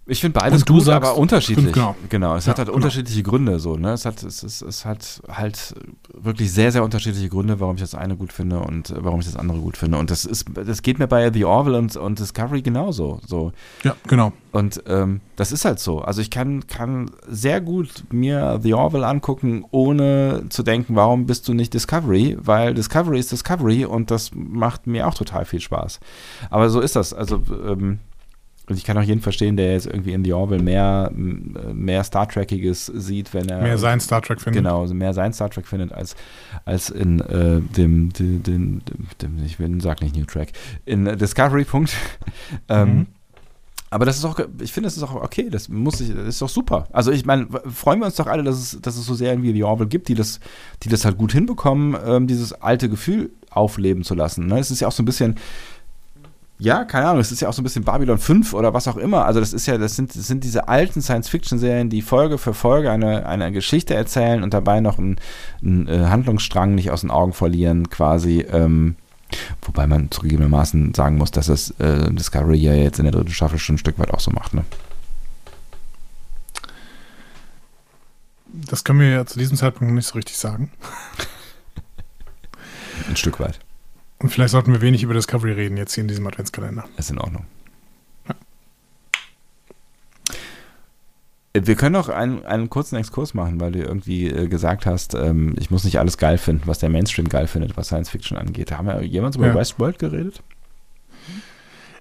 ich 0.10 0.22
finde 0.22 0.40
beides 0.40 0.66
gut, 0.66 0.84
sagst, 0.84 1.08
aber 1.08 1.18
unterschiedlich. 1.18 1.72
Genau. 1.72 1.96
genau. 2.10 2.36
Es 2.36 2.46
ja, 2.46 2.52
hat 2.52 2.58
halt 2.58 2.68
genau. 2.68 2.78
unterschiedliche 2.78 3.22
Gründe 3.24 3.60
so, 3.60 3.78
ne? 3.78 3.94
Es 3.94 4.06
hat, 4.06 4.24
es, 4.24 4.44
es, 4.44 4.62
es 4.62 4.84
hat 4.84 5.22
halt 5.30 5.76
wirklich 6.14 6.52
sehr, 6.52 6.72
sehr 6.72 6.84
unterschiedliche 6.84 7.30
Gründe, 7.30 7.60
warum 7.60 7.76
ich 7.76 7.82
das 7.82 7.96
eine 7.96 8.18
gut 8.18 8.34
finde 8.34 8.60
und 8.60 8.94
warum 8.98 9.20
ich 9.20 9.28
das 9.28 9.36
andere 9.36 9.60
gut 9.60 9.78
finde. 9.78 9.98
Und 9.98 10.10
das 10.10 10.26
ist, 10.26 10.46
das 10.54 10.82
geht 10.82 11.00
mir 11.00 11.08
bei 11.08 11.32
The 11.32 11.46
Orville 11.46 11.78
und, 11.78 11.96
und 11.96 12.20
Discovery 12.20 12.62
genauso. 12.62 13.22
So. 13.28 13.52
Ja, 13.84 13.96
genau. 14.08 14.34
Und 14.52 14.84
ähm, 14.88 15.22
das 15.36 15.52
ist 15.52 15.64
halt 15.64 15.80
so. 15.80 16.00
Also 16.00 16.22
ich 16.22 16.32
kann, 16.32 16.66
kann 16.66 17.12
sehr 17.28 17.62
gut 17.62 18.04
mir 18.12 18.60
The 18.64 18.74
Orville 18.74 19.06
angucken, 19.06 19.64
ohne 19.70 20.46
zu 20.50 20.64
denken, 20.64 20.96
warum 20.96 21.28
bist 21.28 21.48
du 21.48 21.54
nicht 21.54 21.74
Discovery? 21.74 22.38
Weil 22.42 22.74
Discovery 22.74 23.20
ist 23.20 23.32
Discovery 23.32 23.86
und 23.86 24.10
das 24.10 24.32
macht 24.34 24.88
mir 24.88 25.08
auch 25.08 25.14
total 25.14 25.46
viel 25.46 25.62
Spaß. 25.62 26.00
Aber 26.50 26.70
so 26.70 26.80
ist 26.80 26.96
das. 26.96 27.14
Also 27.14 27.44
ähm, 27.64 28.00
und 28.70 28.78
ich 28.78 28.84
kann 28.84 28.98
auch 28.98 29.04
jeden 29.04 29.22
verstehen, 29.22 29.58
der 29.58 29.74
jetzt 29.74 29.88
irgendwie 29.88 30.14
in 30.14 30.24
The 30.24 30.34
Orville 30.34 30.62
mehr, 30.62 31.12
mehr 31.14 32.04
Star 32.04 32.30
Trekiges 32.30 32.86
sieht, 32.86 33.34
wenn 33.34 33.50
er. 33.50 33.62
Mehr 33.62 33.80
sein 33.80 34.00
Star 34.00 34.22
Trek 34.22 34.40
findet. 34.40 34.64
Genau, 34.64 34.82
also 34.82 34.94
mehr 34.94 35.14
sein 35.14 35.34
Star 35.34 35.50
Trek 35.50 35.68
findet, 35.68 35.92
als, 35.92 36.16
als 36.66 36.92
in 36.92 37.20
äh, 37.20 37.62
dem, 37.62 38.14
dem, 38.14 38.44
dem, 38.44 38.82
dem, 39.22 39.44
ich 39.44 39.60
will, 39.60 39.82
sag 39.82 40.02
nicht 40.02 40.16
New 40.16 40.26
Track, 40.26 40.50
in 40.86 41.06
Discovery. 41.06 41.66
Punkt. 41.66 41.96
ähm, 42.70 42.90
mhm. 42.90 43.08
Aber 43.92 44.06
das 44.06 44.18
ist 44.18 44.26
auch, 44.26 44.40
ich 44.62 44.72
finde, 44.72 44.86
das 44.86 44.98
ist 44.98 45.04
auch 45.04 45.16
okay, 45.16 45.50
das 45.50 45.68
muss 45.68 46.00
ich, 46.00 46.14
das 46.14 46.28
ist 46.28 46.42
doch 46.42 46.50
super. 46.50 46.88
Also 46.92 47.12
ich 47.12 47.26
meine, 47.26 47.48
freuen 47.74 48.00
wir 48.00 48.06
uns 48.06 48.16
doch 48.16 48.28
alle, 48.28 48.44
dass 48.44 48.56
es, 48.56 48.82
dass 48.82 48.98
es 48.98 49.06
so 49.06 49.16
Serien 49.16 49.42
wie 49.42 49.52
The 49.52 49.64
Orville 49.64 49.90
gibt, 49.90 50.10
die 50.10 50.14
das, 50.14 50.40
die 50.84 50.90
das 50.90 51.06
halt 51.06 51.18
gut 51.18 51.32
hinbekommen, 51.32 51.98
ähm, 52.06 52.28
dieses 52.28 52.54
alte 52.54 52.88
Gefühl 52.88 53.32
aufleben 53.50 54.04
zu 54.04 54.14
lassen. 54.14 54.46
Ne? 54.46 54.60
Es 54.60 54.70
ist 54.70 54.80
ja 54.80 54.88
auch 54.88 54.92
so 54.92 55.02
ein 55.02 55.08
bisschen, 55.08 55.36
ja, 56.62 56.84
keine 56.84 57.08
Ahnung, 57.08 57.22
es 57.22 57.32
ist 57.32 57.40
ja 57.40 57.48
auch 57.48 57.54
so 57.54 57.62
ein 57.62 57.64
bisschen 57.64 57.86
Babylon 57.86 58.18
5 58.18 58.54
oder 58.54 58.74
was 58.74 58.90
auch 58.90 58.98
immer. 58.98 59.26
Also 59.26 59.40
das 59.40 59.54
ist 59.54 59.66
ja, 59.66 59.78
das 59.78 59.96
sind, 59.96 60.14
das 60.14 60.28
sind 60.28 60.44
diese 60.44 60.68
alten 60.68 61.02
Science-Fiction-Serien, 61.02 61.90
die 61.90 62.02
Folge 62.02 62.38
für 62.38 62.54
Folge 62.54 62.92
eine, 62.92 63.26
eine 63.26 63.54
Geschichte 63.54 63.96
erzählen 63.96 64.44
und 64.44 64.54
dabei 64.54 64.82
noch 64.82 64.98
einen, 64.98 65.16
einen 65.64 65.88
äh, 65.88 66.08
Handlungsstrang 66.08 66.76
nicht 66.76 66.92
aus 66.92 67.02
den 67.02 67.12
Augen 67.12 67.32
verlieren, 67.32 67.90
quasi. 67.90 68.42
Ähm, 68.42 68.98
wobei 69.62 69.88
man 69.88 70.12
zugegebenermaßen 70.12 70.94
sagen 70.94 71.18
muss, 71.18 71.32
dass 71.32 71.48
es 71.48 71.72
äh, 71.80 72.12
Discovery 72.12 72.58
ja 72.58 72.74
jetzt 72.74 73.00
in 73.00 73.06
der 73.06 73.14
dritten 73.14 73.32
Staffel 73.32 73.58
schon 73.58 73.76
ein 73.76 73.80
Stück 73.80 73.98
weit 73.98 74.12
auch 74.12 74.20
so 74.20 74.32
macht, 74.32 74.54
ne? 74.54 74.66
Das 78.52 78.84
können 78.84 79.00
wir 79.00 79.10
ja 79.10 79.26
zu 79.26 79.40
diesem 79.40 79.56
Zeitpunkt 79.56 79.94
nicht 79.94 80.08
so 80.08 80.16
richtig 80.16 80.38
sagen. 80.38 80.72
Stück 83.16 83.40
weit. 83.40 83.60
Und 84.20 84.30
vielleicht 84.30 84.52
sollten 84.52 84.74
wir 84.74 84.82
wenig 84.82 85.04
über 85.04 85.14
Discovery 85.14 85.54
reden 85.54 85.78
jetzt 85.78 85.94
hier 85.94 86.02
in 86.02 86.08
diesem 86.08 86.28
Adventskalender. 86.28 86.86
Ist 86.98 87.10
in 87.10 87.20
Ordnung. 87.20 87.46
Wir 91.54 91.76
können 91.76 91.94
noch 91.94 92.10
einen, 92.10 92.46
einen 92.46 92.70
kurzen 92.70 92.96
Exkurs 92.96 93.34
machen, 93.34 93.60
weil 93.60 93.72
du 93.72 93.80
irgendwie 93.80 94.28
äh, 94.28 94.48
gesagt 94.48 94.86
hast, 94.86 95.16
ähm, 95.16 95.56
ich 95.58 95.72
muss 95.72 95.84
nicht 95.84 95.98
alles 95.98 96.18
geil 96.20 96.38
finden, 96.38 96.68
was 96.68 96.78
der 96.78 96.90
Mainstream 96.90 97.28
geil 97.28 97.48
findet, 97.48 97.76
was 97.76 97.88
Science 97.88 98.10
Fiction 98.10 98.38
angeht. 98.38 98.72
Haben 98.72 98.88
wir 98.88 99.02
jemals 99.04 99.36
über 99.36 99.48
Ja. 99.48 99.56
Westworld 99.56 99.98
geredet? 99.98 100.44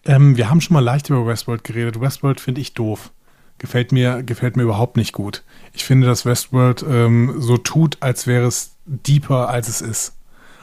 Ähm, 0.05 0.37
wir 0.37 0.51
haben 0.51 0.61
schon 0.61 0.75
mal 0.75 0.85
leicht 0.85 1.09
über 1.09 1.27
Westworld 1.27 1.65
geredet. 1.65 1.99
Westworld 1.99 2.41
finde 2.41 2.61
ich 2.61 2.75
doof. 2.75 3.11
Gefällt 3.57 3.91
mir, 3.91 4.23
gefällt 4.23 4.57
mir 4.57 4.65
überhaupt 4.65 4.97
nicht 4.99 5.13
gut. 5.13 5.43
Ich 5.73 5.85
finde, 5.85 6.07
dass 6.07 6.27
Westworld 6.27 6.85
ähm, 6.89 7.37
so 7.39 7.57
tut, 7.57 7.97
als 8.01 8.27
wäre 8.27 8.47
es 8.47 8.73
deeper, 8.85 9.49
als 9.49 9.69
es 9.69 9.81
ist. 9.81 10.15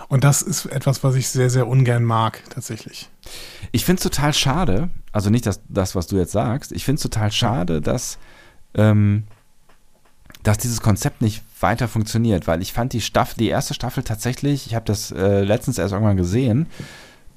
Und 0.08 0.24
das 0.24 0.41
ist 0.41 0.65
etwas, 0.68 1.04
was 1.04 1.15
ich 1.15 1.30
sehr, 1.30 1.50
sehr 1.50 1.68
ungern 1.68 2.04
mag, 2.04 2.44
tatsächlich. 2.50 3.10
Ich 3.72 3.86
finde 3.86 4.00
es 4.00 4.04
total 4.04 4.34
schade, 4.34 4.89
also 5.12 5.30
nicht 5.30 5.46
das, 5.46 5.62
das, 5.68 5.96
was 5.96 6.08
du 6.08 6.18
jetzt 6.18 6.32
sagst, 6.32 6.72
ich 6.72 6.86
finde 6.86 6.98
es 6.98 7.04
total 7.04 7.32
schade, 7.32 7.82
dass, 7.82 8.20
ähm, 8.76 9.24
dass 10.44 10.58
dieses 10.58 10.82
Konzept 10.82 11.22
nicht 11.22 11.44
weiter 11.60 11.88
funktioniert, 11.88 12.48
weil 12.48 12.62
ich 12.62 12.74
fand 12.74 12.94
die 12.94 13.02
Staffel, 13.02 13.38
die 13.39 13.50
erste 13.50 13.74
Staffel 13.74 14.04
tatsächlich, 14.04 14.68
ich 14.68 14.76
habe 14.76 14.86
das 14.86 15.12
äh, 15.12 15.44
letztens 15.44 15.78
erst 15.80 15.94
irgendwann 15.94 16.18
gesehen, 16.18 16.68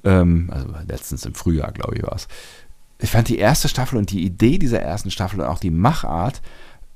ähm, 0.03 0.49
also 0.51 0.67
letztens 0.87 1.25
im 1.25 1.33
Frühjahr, 1.33 1.71
glaube 1.71 1.95
ich, 1.95 2.03
war 2.03 2.15
es. 2.15 2.27
Ich 2.99 3.11
fand 3.11 3.29
die 3.29 3.37
erste 3.37 3.69
Staffel 3.69 3.97
und 3.97 4.11
die 4.11 4.23
Idee 4.23 4.57
dieser 4.57 4.81
ersten 4.81 5.09
Staffel 5.09 5.39
und 5.39 5.47
auch 5.47 5.59
die 5.59 5.71
Machart 5.71 6.41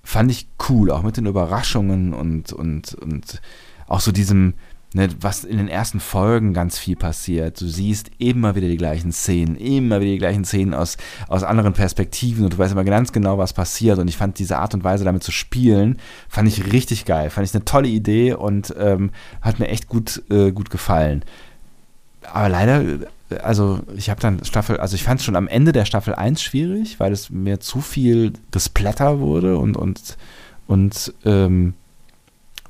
fand 0.04 0.30
ich 0.30 0.48
cool, 0.70 0.92
auch 0.92 1.02
mit 1.02 1.18
den 1.18 1.26
Überraschungen 1.26 2.14
und, 2.14 2.52
und, 2.52 2.94
und 2.94 3.42
auch 3.88 4.02
so 4.02 4.12
diesem, 4.12 4.54
ne, 4.94 5.10
was 5.20 5.44
in 5.44 5.58
den 5.58 5.68
ersten 5.68 6.00
Folgen 6.00 6.54
ganz 6.54 6.78
viel 6.78 6.96
passiert. 6.96 7.60
Du 7.60 7.68
siehst 7.68 8.12
immer 8.18 8.56
wieder 8.56 8.68
die 8.68 8.78
gleichen 8.78 9.12
Szenen, 9.12 9.56
immer 9.56 10.00
wieder 10.02 10.12
die 10.12 10.20
gleichen 10.20 10.46
Szenen 10.46 10.74
aus, 10.74 10.98
aus 11.28 11.44
anderen 11.44 11.74
Perspektiven 11.74 12.44
und 12.44 12.54
du 12.54 12.58
weißt 12.58 12.74
immer 12.74 12.84
ganz 12.84 13.12
genau, 13.12 13.38
was 13.38 13.54
passiert. 13.54 14.00
Und 14.00 14.08
ich 14.08 14.18
fand 14.18 14.40
diese 14.40 14.58
Art 14.58 14.74
und 14.74 14.84
Weise, 14.84 15.04
damit 15.04 15.24
zu 15.24 15.32
spielen, 15.32 16.00
fand 16.30 16.48
ich 16.48 16.72
richtig 16.72 17.06
geil. 17.06 17.30
Fand 17.30 17.48
ich 17.48 17.54
eine 17.54 17.66
tolle 17.66 17.88
Idee 17.88 18.34
und 18.34 18.74
ähm, 18.78 19.12
hat 19.42 19.60
mir 19.60 19.68
echt 19.68 19.88
gut, 19.88 20.22
äh, 20.30 20.52
gut 20.52 20.70
gefallen. 20.70 21.24
Aber 22.32 22.50
leider, 22.50 22.84
also 23.42 23.80
ich 23.96 24.10
habe 24.10 24.22
dann 24.22 24.44
Staffel, 24.44 24.78
also 24.78 24.96
ich 24.96 25.04
fand 25.04 25.20
es 25.20 25.26
schon 25.26 25.36
am 25.36 25.48
Ende 25.48 25.72
der 25.72 25.86
Staffel 25.86 26.16
1 26.16 26.42
schwierig, 26.42 27.00
weil 27.00 27.12
es 27.12 27.30
mir 27.30 27.60
zu 27.60 27.82
viel 27.82 28.34
Gesplatter 28.52 29.20
wurde 29.20 29.58
und, 29.58 29.76
und, 29.76 30.18
und 30.68 31.14
ähm, 31.26 31.74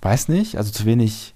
weiß 0.02 0.28
nicht, 0.30 0.58
also 0.58 0.72
zu 0.72 0.86
wenig, 0.86 1.33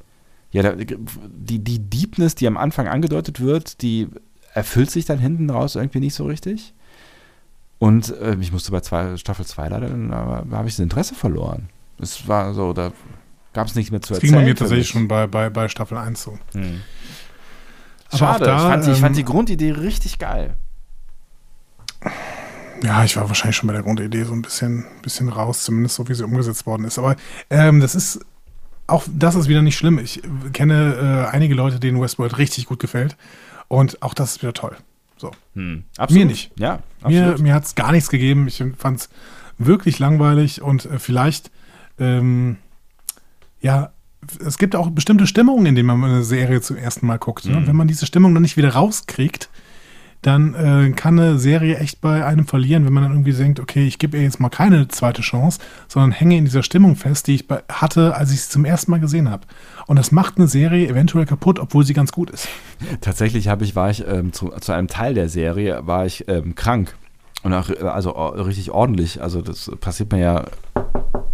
ja, 0.51 0.63
da, 0.63 0.73
die, 0.73 1.59
die 1.59 1.79
Deepness, 1.79 2.35
die 2.35 2.47
am 2.47 2.57
Anfang 2.57 2.87
angedeutet 2.87 3.39
wird, 3.39 3.81
die 3.81 4.07
erfüllt 4.53 4.89
sich 4.91 5.05
dann 5.05 5.19
hinten 5.19 5.49
raus 5.49 5.75
irgendwie 5.75 5.99
nicht 5.99 6.15
so 6.15 6.25
richtig. 6.25 6.73
Und 7.79 8.15
äh, 8.17 8.35
ich 8.39 8.51
musste 8.51 8.71
bei 8.71 8.79
zwei, 8.79 9.17
Staffel 9.17 9.45
2 9.45 9.67
leider, 9.69 9.89
dann 9.89 10.11
habe 10.13 10.67
ich 10.67 10.75
das 10.75 10.79
Interesse 10.79 11.15
verloren. 11.15 11.69
Es 11.99 12.27
war 12.27 12.53
so, 12.53 12.73
da 12.73 12.91
gab 13.53 13.67
es 13.67 13.75
nichts 13.75 13.91
mehr 13.91 14.01
zu 14.01 14.13
Das 14.13 14.17
erzählen. 14.17 14.33
ging 14.33 14.41
bei 14.41 14.45
mir 14.45 14.55
tatsächlich 14.55 14.87
schon 14.87 15.07
bei, 15.07 15.27
bei, 15.27 15.49
bei 15.49 15.67
Staffel 15.67 15.97
1 15.97 16.21
so. 16.21 16.37
Hm. 16.53 16.81
Schade, 18.15 18.45
da, 18.45 18.55
ich, 18.55 18.61
fand, 18.63 18.87
ich 18.87 18.99
fand 18.99 19.15
die 19.17 19.21
ähm, 19.21 19.27
Grundidee 19.27 19.71
richtig 19.71 20.17
geil. 20.17 20.55
Ja, 22.83 23.03
ich 23.03 23.17
war 23.17 23.27
wahrscheinlich 23.27 23.57
schon 23.57 23.67
bei 23.67 23.73
der 23.73 23.83
Grundidee 23.83 24.23
so 24.23 24.33
ein 24.33 24.41
bisschen, 24.41 24.85
bisschen 25.01 25.29
raus, 25.29 25.63
zumindest 25.63 25.95
so 25.95 26.07
wie 26.07 26.13
sie 26.13 26.23
umgesetzt 26.23 26.65
worden 26.65 26.85
ist. 26.85 26.97
Aber 26.99 27.15
ähm, 27.49 27.79
das 27.79 27.95
ist 27.95 28.19
auch 28.87 29.05
das 29.11 29.35
ist 29.35 29.47
wieder 29.47 29.61
nicht 29.61 29.77
schlimm. 29.77 29.99
Ich 29.99 30.21
kenne 30.53 31.27
äh, 31.29 31.35
einige 31.35 31.53
Leute, 31.53 31.79
denen 31.79 32.01
Westworld 32.01 32.37
richtig 32.37 32.65
gut 32.65 32.79
gefällt. 32.79 33.17
Und 33.67 34.01
auch 34.01 34.13
das 34.13 34.31
ist 34.31 34.41
wieder 34.41 34.53
toll. 34.53 34.77
So. 35.17 35.31
Hm. 35.55 35.83
Mir 36.09 36.25
nicht. 36.25 36.51
Ja, 36.57 36.79
Mir, 37.05 37.21
absolut. 37.23 37.41
mir 37.41 37.53
hat 37.53 37.65
es 37.65 37.75
gar 37.75 37.91
nichts 37.91 38.09
gegeben. 38.09 38.47
Ich 38.47 38.63
fand 38.77 38.99
es 38.99 39.09
wirklich 39.57 39.99
langweilig 39.99 40.61
und 40.61 40.85
äh, 40.85 40.99
vielleicht, 40.99 41.51
ähm, 41.99 42.57
ja, 43.61 43.91
es 44.45 44.57
gibt 44.57 44.75
auch 44.75 44.89
bestimmte 44.89 45.27
Stimmungen, 45.27 45.65
in 45.65 45.75
denen 45.75 45.87
man 45.87 46.03
eine 46.03 46.23
Serie 46.23 46.61
zum 46.61 46.77
ersten 46.77 47.07
Mal 47.07 47.17
guckt. 47.17 47.45
Ne? 47.45 47.51
Mhm. 47.51 47.57
Und 47.57 47.67
wenn 47.67 47.75
man 47.75 47.87
diese 47.87 48.05
Stimmung 48.05 48.33
dann 48.33 48.43
nicht 48.43 48.57
wieder 48.57 48.69
rauskriegt, 48.69 49.49
dann 50.21 50.55
äh, 50.55 50.91
kann 50.91 51.19
eine 51.19 51.37
Serie 51.39 51.77
echt 51.77 52.01
bei 52.01 52.25
einem 52.25 52.47
verlieren, 52.47 52.85
wenn 52.85 52.93
man 52.93 53.03
dann 53.03 53.11
irgendwie 53.13 53.33
denkt, 53.33 53.59
okay, 53.59 53.85
ich 53.85 53.99
gebe 53.99 54.17
ihr 54.17 54.23
jetzt 54.23 54.39
mal 54.39 54.49
keine 54.49 54.87
zweite 54.87 55.21
Chance, 55.21 55.59
sondern 55.87 56.11
hänge 56.11 56.37
in 56.37 56.45
dieser 56.45 56.63
Stimmung 56.63 56.95
fest, 56.95 57.27
die 57.27 57.35
ich 57.35 57.45
hatte, 57.69 58.15
als 58.15 58.31
ich 58.31 58.41
sie 58.41 58.49
zum 58.49 58.65
ersten 58.65 58.91
Mal 58.91 58.99
gesehen 58.99 59.29
habe. 59.29 59.43
Und 59.85 59.97
das 59.97 60.11
macht 60.11 60.37
eine 60.37 60.47
Serie 60.47 60.87
eventuell 60.87 61.25
kaputt, 61.25 61.59
obwohl 61.59 61.85
sie 61.85 61.93
ganz 61.93 62.11
gut 62.11 62.29
ist. 62.29 62.47
Tatsächlich 63.01 63.47
habe 63.47 63.63
ich, 63.63 63.75
war 63.75 63.89
ich 63.89 64.05
ähm, 64.07 64.33
zu, 64.33 64.49
zu 64.59 64.71
einem 64.71 64.87
Teil 64.87 65.13
der 65.13 65.29
Serie, 65.29 65.85
war 65.85 66.05
ich 66.05 66.27
ähm, 66.27 66.55
krank. 66.55 66.95
Und 67.43 67.53
auch, 67.53 67.69
äh, 67.69 67.83
also 67.83 68.11
richtig 68.11 68.71
ordentlich. 68.71 69.21
Also 69.21 69.41
das 69.41 69.71
passiert 69.79 70.11
mir 70.11 70.19
ja, 70.19 70.45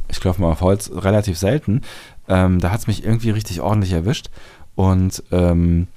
ich 0.10 0.20
klopfe 0.20 0.42
mal 0.42 0.52
auf 0.52 0.62
Holz, 0.62 0.92
relativ 0.94 1.38
selten. 1.38 1.82
Ähm, 2.28 2.60
da 2.60 2.72
hat 2.72 2.82
es 2.82 2.88
mich 2.88 3.04
irgendwie 3.04 3.32
richtig 3.32 3.62
ordentlich 3.62 3.94
erwischt. 3.94 4.30
Und 4.76 5.24
ähm, 5.32 5.88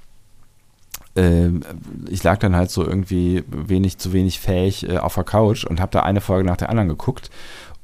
ich 2.09 2.23
lag 2.23 2.39
dann 2.39 2.55
halt 2.55 2.71
so 2.71 2.85
irgendwie 2.85 3.43
wenig 3.49 3.99
zu 3.99 4.13
wenig 4.13 4.39
fähig 4.39 4.89
äh, 4.89 4.99
auf 4.99 5.15
der 5.15 5.25
Couch 5.25 5.65
und 5.65 5.81
habe 5.81 5.93
da 5.93 6.01
eine 6.03 6.21
Folge 6.21 6.47
nach 6.47 6.57
der 6.57 6.69
anderen 6.69 6.89
geguckt. 6.89 7.31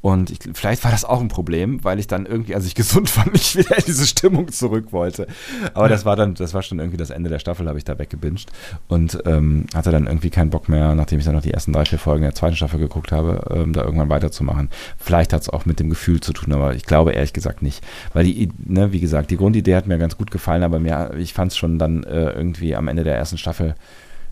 Und 0.03 0.31
ich, 0.31 0.41
vielleicht 0.53 0.83
war 0.83 0.91
das 0.91 1.05
auch 1.05 1.21
ein 1.21 1.29
Problem, 1.29 1.83
weil 1.85 2.01
ich 2.01 2.09
dann 2.09 2.27
irgendwie, 2.27 2.57
als 2.57 2.67
ich 2.67 2.75
gesund 2.83 3.17
war, 3.17 3.31
nicht 3.31 3.57
wieder 3.57 3.79
in 3.79 3.85
diese 3.87 4.07
Stimmung 4.07 4.51
zurück 4.51 4.93
wollte. 4.93 5.29
Aber 5.75 5.89
das 5.89 6.05
war 6.05 6.17
dann, 6.17 6.35
das 6.35 6.53
war 6.53 6.63
schon 6.63 6.81
irgendwie 6.81 6.97
das 6.97 7.11
Ende 7.11 7.31
der 7.31 7.39
Staffel, 7.39 7.69
habe 7.69 7.79
ich 7.79 7.85
da 7.85 7.99
weggebinged 7.99 8.51
und 8.89 9.23
ähm, 9.25 9.67
hatte 9.75 9.93
dann 9.93 10.07
irgendwie 10.09 10.31
keinen 10.31 10.51
Bock 10.51 10.69
mehr, 10.69 10.95
nachdem 10.97 11.21
ich 11.21 11.25
dann 11.25 11.37
noch 11.37 11.43
die 11.43 11.53
ersten 11.53 11.73
drei, 11.73 11.85
vier 11.85 12.01
Folgen 12.01 12.23
der 12.23 12.35
zweiten 12.35 12.57
Staffel 12.57 12.81
geguckt 12.81 13.13
habe, 13.13 13.45
ähm, 13.55 13.73
da 13.73 13.85
irgendwann 13.85 14.09
weiterzumachen. 14.09 14.71
Vielleicht 14.99 15.33
hat 15.33 15.43
es 15.43 15.49
auch 15.49 15.67
mit 15.67 15.79
dem 15.79 15.89
Gefühl 15.89 16.21
zu 16.21 16.33
tun, 16.33 16.53
aber 16.53 16.75
ich 16.75 16.85
glaube 16.85 17.13
ehrlich 17.13 17.33
gesagt 17.33 17.63
nicht. 17.63 17.85
Weil 18.13 18.25
die, 18.25 18.51
ne, 18.59 18.91
wie 18.91 19.01
gesagt, 19.01 19.31
die 19.31 19.37
Grundidee 19.37 19.77
hat 19.77 19.87
mir 19.87 19.99
ganz 19.99 20.19
gut 20.19 20.33
gefallen, 20.33 20.65
aber 20.65 20.81
mir, 20.81 21.15
ich 21.17 21.33
fand 21.33 21.53
es 21.53 21.57
schon 21.57 21.79
dann 21.79 22.03
äh, 22.03 22.31
irgendwie 22.33 22.75
am 22.75 22.89
Ende 22.89 23.05
der 23.05 23.17
ersten 23.17 23.39
Staffel 23.39 23.77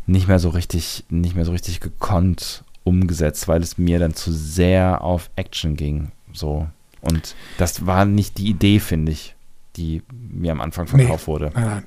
nicht 0.07 0.27
mehr 0.27 0.41
so 0.41 0.49
richtig, 0.49 1.05
nicht 1.11 1.37
mehr 1.37 1.45
so 1.45 1.53
richtig 1.53 1.79
gekonnt 1.79 2.65
umgesetzt, 2.91 3.49
weil 3.49 3.63
es 3.63 3.79
mir 3.79 3.99
dann 3.99 4.15
zu 4.15 4.33
sehr 4.33 5.03
auf 5.03 5.31
Action 5.37 5.77
ging. 5.77 6.13
So. 6.33 6.69
Und 7.01 7.35
das 7.57 7.87
war 7.87 8.05
nicht 8.05 8.39
die 8.39 8.49
Idee, 8.49 8.79
finde 8.79 9.13
ich, 9.13 9.35
die 9.77 10.03
mir 10.11 10.53
am 10.53 10.61
Anfang 10.61 10.87
verkauft 10.87 11.27
wurde. 11.27 11.51
Nein, 11.55 11.65
nein. 11.65 11.85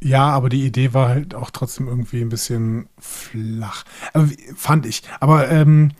Ja, 0.00 0.28
aber 0.28 0.48
die 0.48 0.64
Idee 0.64 0.94
war 0.94 1.08
halt 1.08 1.34
auch 1.34 1.50
trotzdem 1.50 1.88
irgendwie 1.88 2.20
ein 2.20 2.28
bisschen 2.28 2.86
flach. 2.98 3.84
Aber, 4.12 4.28
fand 4.54 4.86
ich. 4.86 5.02
Aber 5.18 5.50
ähm, 5.50 5.90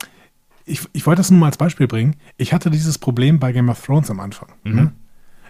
ich, 0.64 0.83
ich 0.92 1.05
wollte 1.07 1.18
das 1.20 1.31
nur 1.31 1.40
mal 1.40 1.46
als 1.46 1.57
Beispiel 1.57 1.88
bringen. 1.88 2.14
Ich 2.37 2.53
hatte 2.53 2.70
dieses 2.70 2.98
Problem 2.98 3.40
bei 3.40 3.53
Game 3.53 3.68
of 3.68 3.85
Thrones 3.85 4.11
am 4.11 4.20
Anfang. 4.20 4.51
Mhm. 4.62 4.74
Ne? 4.74 4.92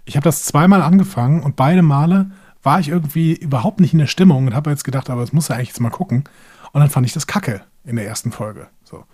Ich 0.06 0.16
habe 0.16 0.24
das 0.24 0.44
zweimal 0.44 0.80
angefangen 0.80 1.42
und 1.42 1.56
beide 1.56 1.82
Male 1.82 2.30
war 2.62 2.80
ich 2.80 2.88
irgendwie 2.88 3.34
überhaupt 3.34 3.80
nicht 3.80 3.92
in 3.92 3.98
der 3.98 4.06
Stimmung 4.06 4.46
und 4.46 4.54
habe 4.54 4.70
jetzt 4.70 4.84
gedacht, 4.84 5.10
aber 5.10 5.20
das 5.20 5.32
muss 5.34 5.48
ja 5.48 5.56
eigentlich 5.56 5.68
jetzt 5.68 5.80
mal 5.80 5.90
gucken. 5.90 6.24
Und 6.72 6.80
dann 6.80 6.90
fand 6.90 7.06
ich 7.06 7.12
das 7.12 7.26
kacke 7.26 7.62
in 7.88 7.96
der 7.96 8.06
ersten 8.06 8.30
Folge. 8.32 8.68
So. 8.84 9.04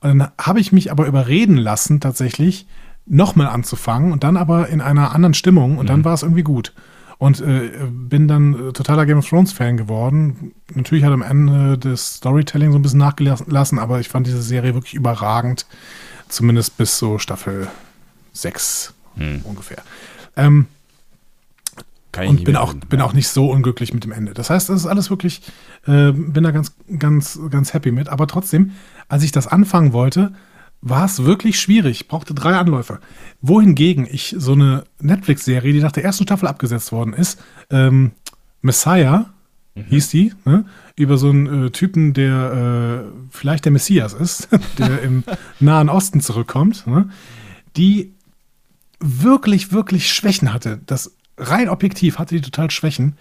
Und 0.00 0.18
dann 0.18 0.28
habe 0.40 0.60
ich 0.60 0.72
mich 0.72 0.90
aber 0.90 1.06
überreden 1.06 1.56
lassen, 1.56 2.00
tatsächlich 2.00 2.66
nochmal 3.06 3.46
anzufangen 3.48 4.12
und 4.12 4.24
dann 4.24 4.36
aber 4.36 4.68
in 4.68 4.80
einer 4.80 5.14
anderen 5.14 5.34
Stimmung 5.34 5.78
und 5.78 5.88
dann 5.88 6.04
war 6.04 6.14
es 6.14 6.22
irgendwie 6.22 6.42
gut. 6.42 6.72
Und 7.18 7.40
äh, 7.40 7.70
bin 7.90 8.26
dann 8.28 8.54
äh, 8.70 8.72
totaler 8.72 9.06
Game 9.06 9.18
of 9.18 9.28
Thrones 9.28 9.52
Fan 9.52 9.76
geworden. 9.76 10.52
Natürlich 10.74 11.04
hat 11.04 11.12
am 11.12 11.22
Ende 11.22 11.78
das 11.78 12.16
Storytelling 12.16 12.72
so 12.72 12.78
ein 12.78 12.82
bisschen 12.82 12.98
nachgelassen, 12.98 13.78
aber 13.78 14.00
ich 14.00 14.08
fand 14.08 14.26
diese 14.26 14.42
Serie 14.42 14.74
wirklich 14.74 14.94
überragend. 14.94 15.64
Zumindest 16.28 16.76
bis 16.76 16.98
so 16.98 17.18
Staffel 17.18 17.68
6 18.32 18.94
Hm. 19.16 19.42
ungefähr. 19.44 19.78
Ähm, 20.36 20.66
Kann 22.14 22.28
und 22.28 22.44
bin 22.44 22.56
auch, 22.56 22.74
bin 22.74 23.00
auch 23.00 23.12
nicht 23.12 23.28
so 23.28 23.50
unglücklich 23.50 23.92
mit 23.92 24.04
dem 24.04 24.12
Ende. 24.12 24.34
Das 24.34 24.48
heißt, 24.48 24.68
das 24.68 24.80
ist 24.80 24.86
alles 24.86 25.10
wirklich, 25.10 25.42
äh, 25.86 26.12
bin 26.12 26.44
da 26.44 26.52
ganz, 26.52 26.74
ganz, 26.98 27.38
ganz 27.50 27.74
happy 27.74 27.90
mit. 27.90 28.08
Aber 28.08 28.26
trotzdem, 28.26 28.70
als 29.08 29.24
ich 29.24 29.32
das 29.32 29.46
anfangen 29.46 29.92
wollte, 29.92 30.32
war 30.80 31.04
es 31.06 31.24
wirklich 31.24 31.58
schwierig. 31.58 32.06
Brauchte 32.06 32.32
drei 32.32 32.54
Anläufe. 32.54 33.00
Wohingegen 33.40 34.06
ich 34.08 34.34
so 34.38 34.52
eine 34.52 34.84
Netflix-Serie, 35.00 35.72
die 35.72 35.80
nach 35.80 35.92
der 35.92 36.04
ersten 36.04 36.24
Staffel 36.24 36.46
abgesetzt 36.46 36.92
worden 36.92 37.14
ist, 37.14 37.42
ähm, 37.70 38.12
Messiah 38.62 39.30
hieß 39.74 40.08
die, 40.10 40.32
ne? 40.44 40.66
über 40.96 41.18
so 41.18 41.30
einen 41.30 41.66
äh, 41.66 41.70
Typen, 41.70 42.12
der 42.12 43.02
äh, 43.02 43.10
vielleicht 43.30 43.64
der 43.64 43.72
Messias 43.72 44.12
ist, 44.12 44.48
der 44.78 45.02
im 45.02 45.24
Nahen 45.58 45.88
Osten 45.88 46.20
zurückkommt, 46.20 46.86
ne? 46.86 47.10
die 47.76 48.12
wirklich, 49.00 49.72
wirklich 49.72 50.12
Schwächen 50.12 50.52
hatte. 50.52 50.80
Das 50.86 51.10
rein 51.38 51.68
objektiv 51.68 52.18
hatte 52.18 52.34
die 52.34 52.40
total 52.40 52.70
Schwächen. 52.70 53.16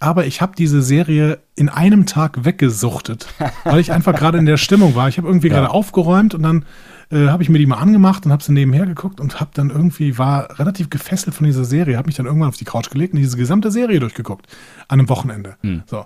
Aber 0.00 0.26
ich 0.26 0.42
habe 0.42 0.52
diese 0.56 0.82
Serie 0.82 1.38
in 1.54 1.68
einem 1.68 2.04
Tag 2.04 2.44
weggesuchtet, 2.44 3.26
weil 3.64 3.78
ich 3.80 3.92
einfach 3.92 4.14
gerade 4.14 4.38
in 4.38 4.44
der 4.44 4.56
Stimmung 4.56 4.94
war. 4.94 5.08
Ich 5.08 5.16
habe 5.18 5.28
irgendwie 5.28 5.48
Ja. 5.48 5.54
gerade 5.54 5.70
aufgeräumt 5.70 6.34
und 6.34 6.42
dann 6.42 6.64
äh, 7.10 7.28
habe 7.28 7.42
ich 7.42 7.48
mir 7.48 7.58
die 7.58 7.66
mal 7.66 7.76
angemacht 7.76 8.26
und 8.26 8.32
habe 8.32 8.42
sie 8.42 8.52
nebenher 8.52 8.86
geguckt 8.86 9.20
und 9.20 9.40
habe 9.40 9.50
dann 9.54 9.70
irgendwie, 9.70 10.18
war 10.18 10.58
relativ 10.58 10.90
gefesselt 10.90 11.34
von 11.34 11.46
dieser 11.46 11.64
Serie, 11.64 11.96
habe 11.96 12.06
mich 12.06 12.16
dann 12.16 12.26
irgendwann 12.26 12.48
auf 12.48 12.56
die 12.56 12.64
Couch 12.64 12.90
gelegt 12.90 13.14
und 13.14 13.20
diese 13.20 13.36
gesamte 13.36 13.70
Serie 13.70 14.00
durchgeguckt 14.00 14.46
an 14.88 14.98
einem 14.98 15.08
Wochenende. 15.08 15.56
Hm. 15.62 15.82
So, 15.86 16.04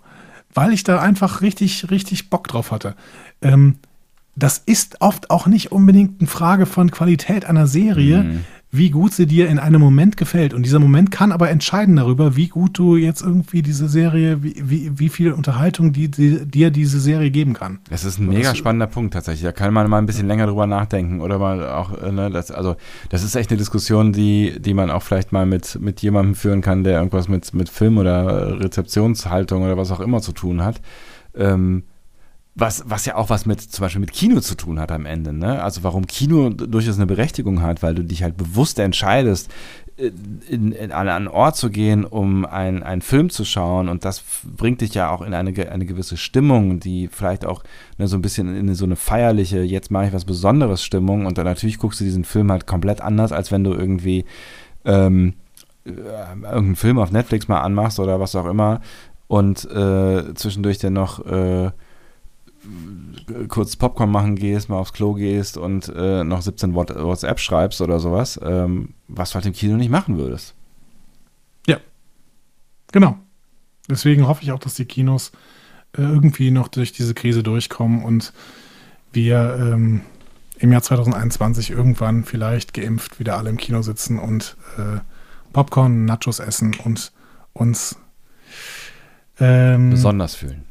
weil 0.54 0.72
ich 0.72 0.84
da 0.84 1.00
einfach 1.00 1.40
richtig, 1.40 1.90
richtig 1.90 2.30
Bock 2.30 2.46
drauf 2.48 2.70
hatte. 2.70 2.94
Ähm, 3.42 3.76
das 4.36 4.58
ist 4.58 5.00
oft 5.00 5.30
auch 5.30 5.46
nicht 5.48 5.72
unbedingt 5.72 6.20
eine 6.20 6.28
Frage 6.28 6.66
von 6.66 6.92
Qualität 6.92 7.46
einer 7.46 7.66
Serie, 7.66 8.22
mhm 8.22 8.44
wie 8.70 8.90
gut 8.90 9.14
sie 9.14 9.26
dir 9.26 9.48
in 9.48 9.58
einem 9.58 9.80
Moment 9.80 10.18
gefällt. 10.18 10.52
Und 10.52 10.64
dieser 10.64 10.78
Moment 10.78 11.10
kann 11.10 11.32
aber 11.32 11.48
entscheiden 11.48 11.96
darüber, 11.96 12.36
wie 12.36 12.48
gut 12.48 12.78
du 12.78 12.96
jetzt 12.96 13.22
irgendwie 13.22 13.62
diese 13.62 13.88
Serie, 13.88 14.42
wie, 14.42 14.56
wie, 14.62 14.98
wie 14.98 15.08
viel 15.08 15.32
Unterhaltung 15.32 15.92
die, 15.92 16.10
die, 16.10 16.44
dir 16.44 16.70
diese 16.70 17.00
Serie 17.00 17.30
geben 17.30 17.54
kann. 17.54 17.78
Das 17.88 18.04
ist 18.04 18.18
ein 18.18 18.28
mega 18.28 18.54
spannender 18.54 18.86
Punkt 18.86 19.14
tatsächlich. 19.14 19.44
Da 19.44 19.52
kann 19.52 19.72
man 19.72 19.88
mal 19.88 19.98
ein 19.98 20.06
bisschen 20.06 20.28
länger 20.28 20.46
drüber 20.46 20.66
nachdenken 20.66 21.20
oder 21.22 21.38
mal 21.38 21.66
auch, 21.66 21.96
äh, 22.02 22.12
ne, 22.12 22.30
das, 22.30 22.50
also 22.50 22.76
das 23.08 23.22
ist 23.22 23.34
echt 23.36 23.50
eine 23.50 23.58
Diskussion, 23.58 24.12
die, 24.12 24.60
die 24.60 24.74
man 24.74 24.90
auch 24.90 25.02
vielleicht 25.02 25.32
mal 25.32 25.46
mit, 25.46 25.80
mit 25.80 26.02
jemandem 26.02 26.34
führen 26.34 26.60
kann, 26.60 26.84
der 26.84 26.98
irgendwas 26.98 27.28
mit, 27.28 27.54
mit 27.54 27.70
Film 27.70 27.96
oder 27.96 28.60
Rezeptionshaltung 28.60 29.62
oder 29.62 29.78
was 29.78 29.90
auch 29.90 30.00
immer 30.00 30.20
zu 30.20 30.32
tun 30.32 30.62
hat. 30.62 30.82
Ähm, 31.34 31.84
was, 32.60 32.82
was 32.86 33.06
ja 33.06 33.14
auch 33.14 33.30
was 33.30 33.46
mit 33.46 33.60
zum 33.60 33.84
Beispiel 33.84 34.00
mit 34.00 34.12
Kino 34.12 34.40
zu 34.40 34.56
tun 34.56 34.80
hat 34.80 34.90
am 34.90 35.06
Ende. 35.06 35.32
Ne? 35.32 35.62
Also 35.62 35.84
warum 35.84 36.06
Kino 36.06 36.50
durchaus 36.50 36.96
eine 36.96 37.06
Berechtigung 37.06 37.62
hat, 37.62 37.82
weil 37.82 37.94
du 37.94 38.02
dich 38.02 38.22
halt 38.22 38.36
bewusst 38.36 38.78
entscheidest, 38.80 39.50
äh, 39.96 40.10
in, 40.48 40.72
in, 40.72 40.90
an 40.90 41.08
einen 41.08 41.28
Ort 41.28 41.56
zu 41.56 41.70
gehen, 41.70 42.04
um 42.04 42.44
ein, 42.44 42.82
einen 42.82 43.00
Film 43.00 43.30
zu 43.30 43.44
schauen. 43.44 43.88
Und 43.88 44.04
das 44.04 44.24
bringt 44.44 44.80
dich 44.80 44.94
ja 44.94 45.10
auch 45.10 45.22
in 45.22 45.34
eine, 45.34 45.70
eine 45.70 45.86
gewisse 45.86 46.16
Stimmung, 46.16 46.80
die 46.80 47.08
vielleicht 47.08 47.46
auch 47.46 47.62
ne, 47.96 48.08
so 48.08 48.16
ein 48.16 48.22
bisschen 48.22 48.54
in 48.56 48.74
so 48.74 48.84
eine 48.84 48.96
feierliche, 48.96 49.60
jetzt 49.62 49.90
mache 49.90 50.08
ich 50.08 50.12
was 50.12 50.24
Besonderes 50.24 50.82
Stimmung. 50.82 51.26
Und 51.26 51.38
dann 51.38 51.44
natürlich 51.44 51.78
guckst 51.78 52.00
du 52.00 52.04
diesen 52.04 52.24
Film 52.24 52.50
halt 52.50 52.66
komplett 52.66 53.00
anders, 53.00 53.30
als 53.30 53.52
wenn 53.52 53.62
du 53.62 53.72
irgendwie 53.72 54.24
ähm, 54.84 55.34
äh, 55.84 55.90
irgendeinen 55.90 56.76
Film 56.76 56.98
auf 56.98 57.12
Netflix 57.12 57.46
mal 57.46 57.60
anmachst 57.60 58.00
oder 58.00 58.18
was 58.18 58.34
auch 58.34 58.46
immer 58.46 58.80
und 59.28 59.70
äh, 59.70 60.34
zwischendurch 60.34 60.78
dann 60.78 60.94
noch 60.94 61.24
äh, 61.26 61.70
kurz 63.48 63.76
Popcorn 63.76 64.10
machen 64.10 64.36
gehst, 64.36 64.68
mal 64.68 64.78
aufs 64.78 64.92
Klo 64.92 65.14
gehst 65.14 65.56
und 65.56 65.92
äh, 65.94 66.24
noch 66.24 66.42
17 66.42 66.74
WhatsApp 66.74 67.40
schreibst 67.40 67.80
oder 67.80 67.98
sowas, 67.98 68.38
ähm, 68.42 68.94
was 69.06 69.30
du 69.30 69.34
halt 69.36 69.46
im 69.46 69.52
Kino 69.52 69.76
nicht 69.76 69.90
machen 69.90 70.18
würdest. 70.18 70.54
Ja, 71.66 71.78
genau. 72.92 73.18
Deswegen 73.88 74.26
hoffe 74.26 74.42
ich 74.42 74.52
auch, 74.52 74.58
dass 74.58 74.74
die 74.74 74.84
Kinos 74.84 75.32
äh, 75.96 76.02
irgendwie 76.02 76.50
noch 76.50 76.68
durch 76.68 76.92
diese 76.92 77.14
Krise 77.14 77.42
durchkommen 77.42 78.04
und 78.04 78.32
wir 79.12 79.56
ähm, 79.60 80.02
im 80.58 80.72
Jahr 80.72 80.82
2021 80.82 81.70
irgendwann 81.70 82.24
vielleicht 82.24 82.74
geimpft 82.74 83.20
wieder 83.20 83.36
alle 83.38 83.50
im 83.50 83.56
Kino 83.56 83.82
sitzen 83.82 84.18
und 84.18 84.56
äh, 84.76 85.00
Popcorn, 85.52 86.04
Nachos 86.04 86.40
essen 86.40 86.76
und 86.84 87.12
uns 87.52 87.96
ähm, 89.40 89.90
besonders 89.90 90.34
fühlen. 90.34 90.64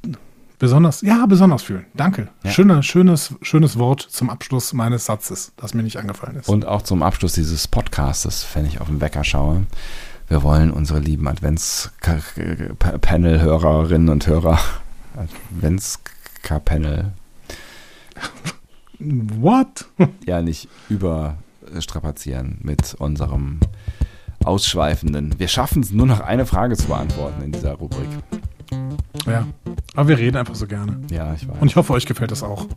Besonders, 0.60 1.02
ja, 1.02 1.26
besonders 1.28 1.62
fühlen. 1.64 1.86
Danke. 1.94 2.30
Ja. 2.44 2.50
Schöner, 2.50 2.82
schönes, 2.82 3.36
schönes 3.44 3.78
Wort 3.78 4.02
zum 4.02 4.32
Abschluss 4.32 4.74
meines 4.74 5.06
Satzes, 5.06 5.52
das 5.56 5.76
mir 5.76 5.84
nicht 5.84 5.98
angefallen 5.98 6.38
ist. 6.38 6.50
Und 6.50 6.66
auch 6.66 6.82
zum 6.82 7.04
Abschluss 7.04 7.34
dieses 7.34 7.68
Podcastes, 7.68 8.48
wenn 8.56 8.66
ich 8.66 8.82
auf 8.82 8.88
den 8.88 9.00
Wecker 9.00 9.24
schaue. 9.24 9.68
Wir 10.28 10.42
wollen 10.42 10.72
unsere 10.72 10.98
lieben 11.00 11.28
Advents-Panel-Hörerinnen 11.28 14.10
und 14.10 14.26
Hörer, 14.26 14.58
Advents-Panel. 15.16 17.12
What? 19.00 19.86
ja, 20.26 20.42
nicht 20.42 20.70
überstrapazieren 20.90 22.58
mit 22.64 22.96
unserem 22.96 23.60
ausschweifenden. 24.44 25.38
Wir 25.38 25.50
schaffen 25.50 25.84
es 25.84 25.92
nur 25.92 26.08
noch 26.08 26.20
eine 26.20 26.48
Frage 26.48 26.76
zu 26.76 26.88
beantworten 26.88 27.44
in 27.44 27.52
dieser 27.52 27.74
Rubrik. 27.74 28.10
Ja, 29.26 29.46
aber 29.96 30.10
wir 30.10 30.18
reden 30.18 30.38
einfach 30.38 30.56
so 30.56 30.68
gerne. 30.68 31.00
Ja, 31.12 31.34
ich 31.34 31.48
weiß. 31.48 31.58
Und 31.60 31.68
ich 31.68 31.76
hoffe, 31.76 31.94
euch 31.94 32.06
gefällt 32.06 32.32
das 32.32 32.44
auch. 32.44 32.68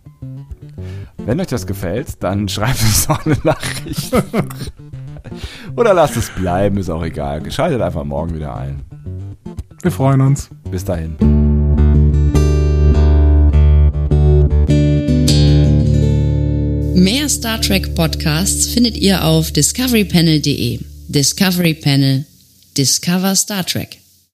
Wenn 1.19 1.41
euch 1.41 1.47
das 1.49 1.67
gefällt, 1.67 2.23
dann 2.23 2.49
schreibt 2.49 2.83
uns 2.83 3.07
doch 3.07 3.25
eine 3.25 3.37
Nachricht. 3.45 4.13
Oder 5.77 5.95
lasst 5.95 6.17
es 6.17 6.31
bleiben, 6.31 6.77
ist 6.79 6.91
auch 6.91 7.05
egal. 7.05 7.51
Schaltet 7.51 7.81
einfach 7.81 8.05
morgen 8.05 8.35
wieder 8.35 8.57
ein. 8.57 8.83
Wir 9.83 9.91
freuen 9.91 10.21
uns. 10.21 10.51
Bis 10.71 10.85
dahin. 10.85 11.17
Mehr 16.95 17.29
Star 17.29 17.61
Trek 17.61 17.95
Podcasts 17.95 18.67
findet 18.67 18.97
ihr 18.97 19.25
auf 19.25 19.53
discoverypanel.de. 19.53 20.81
Discovery 21.09 21.75
Panel. 21.75 22.27
Discover 22.77 23.35
Star 23.35 23.65
Trek. 23.65 23.99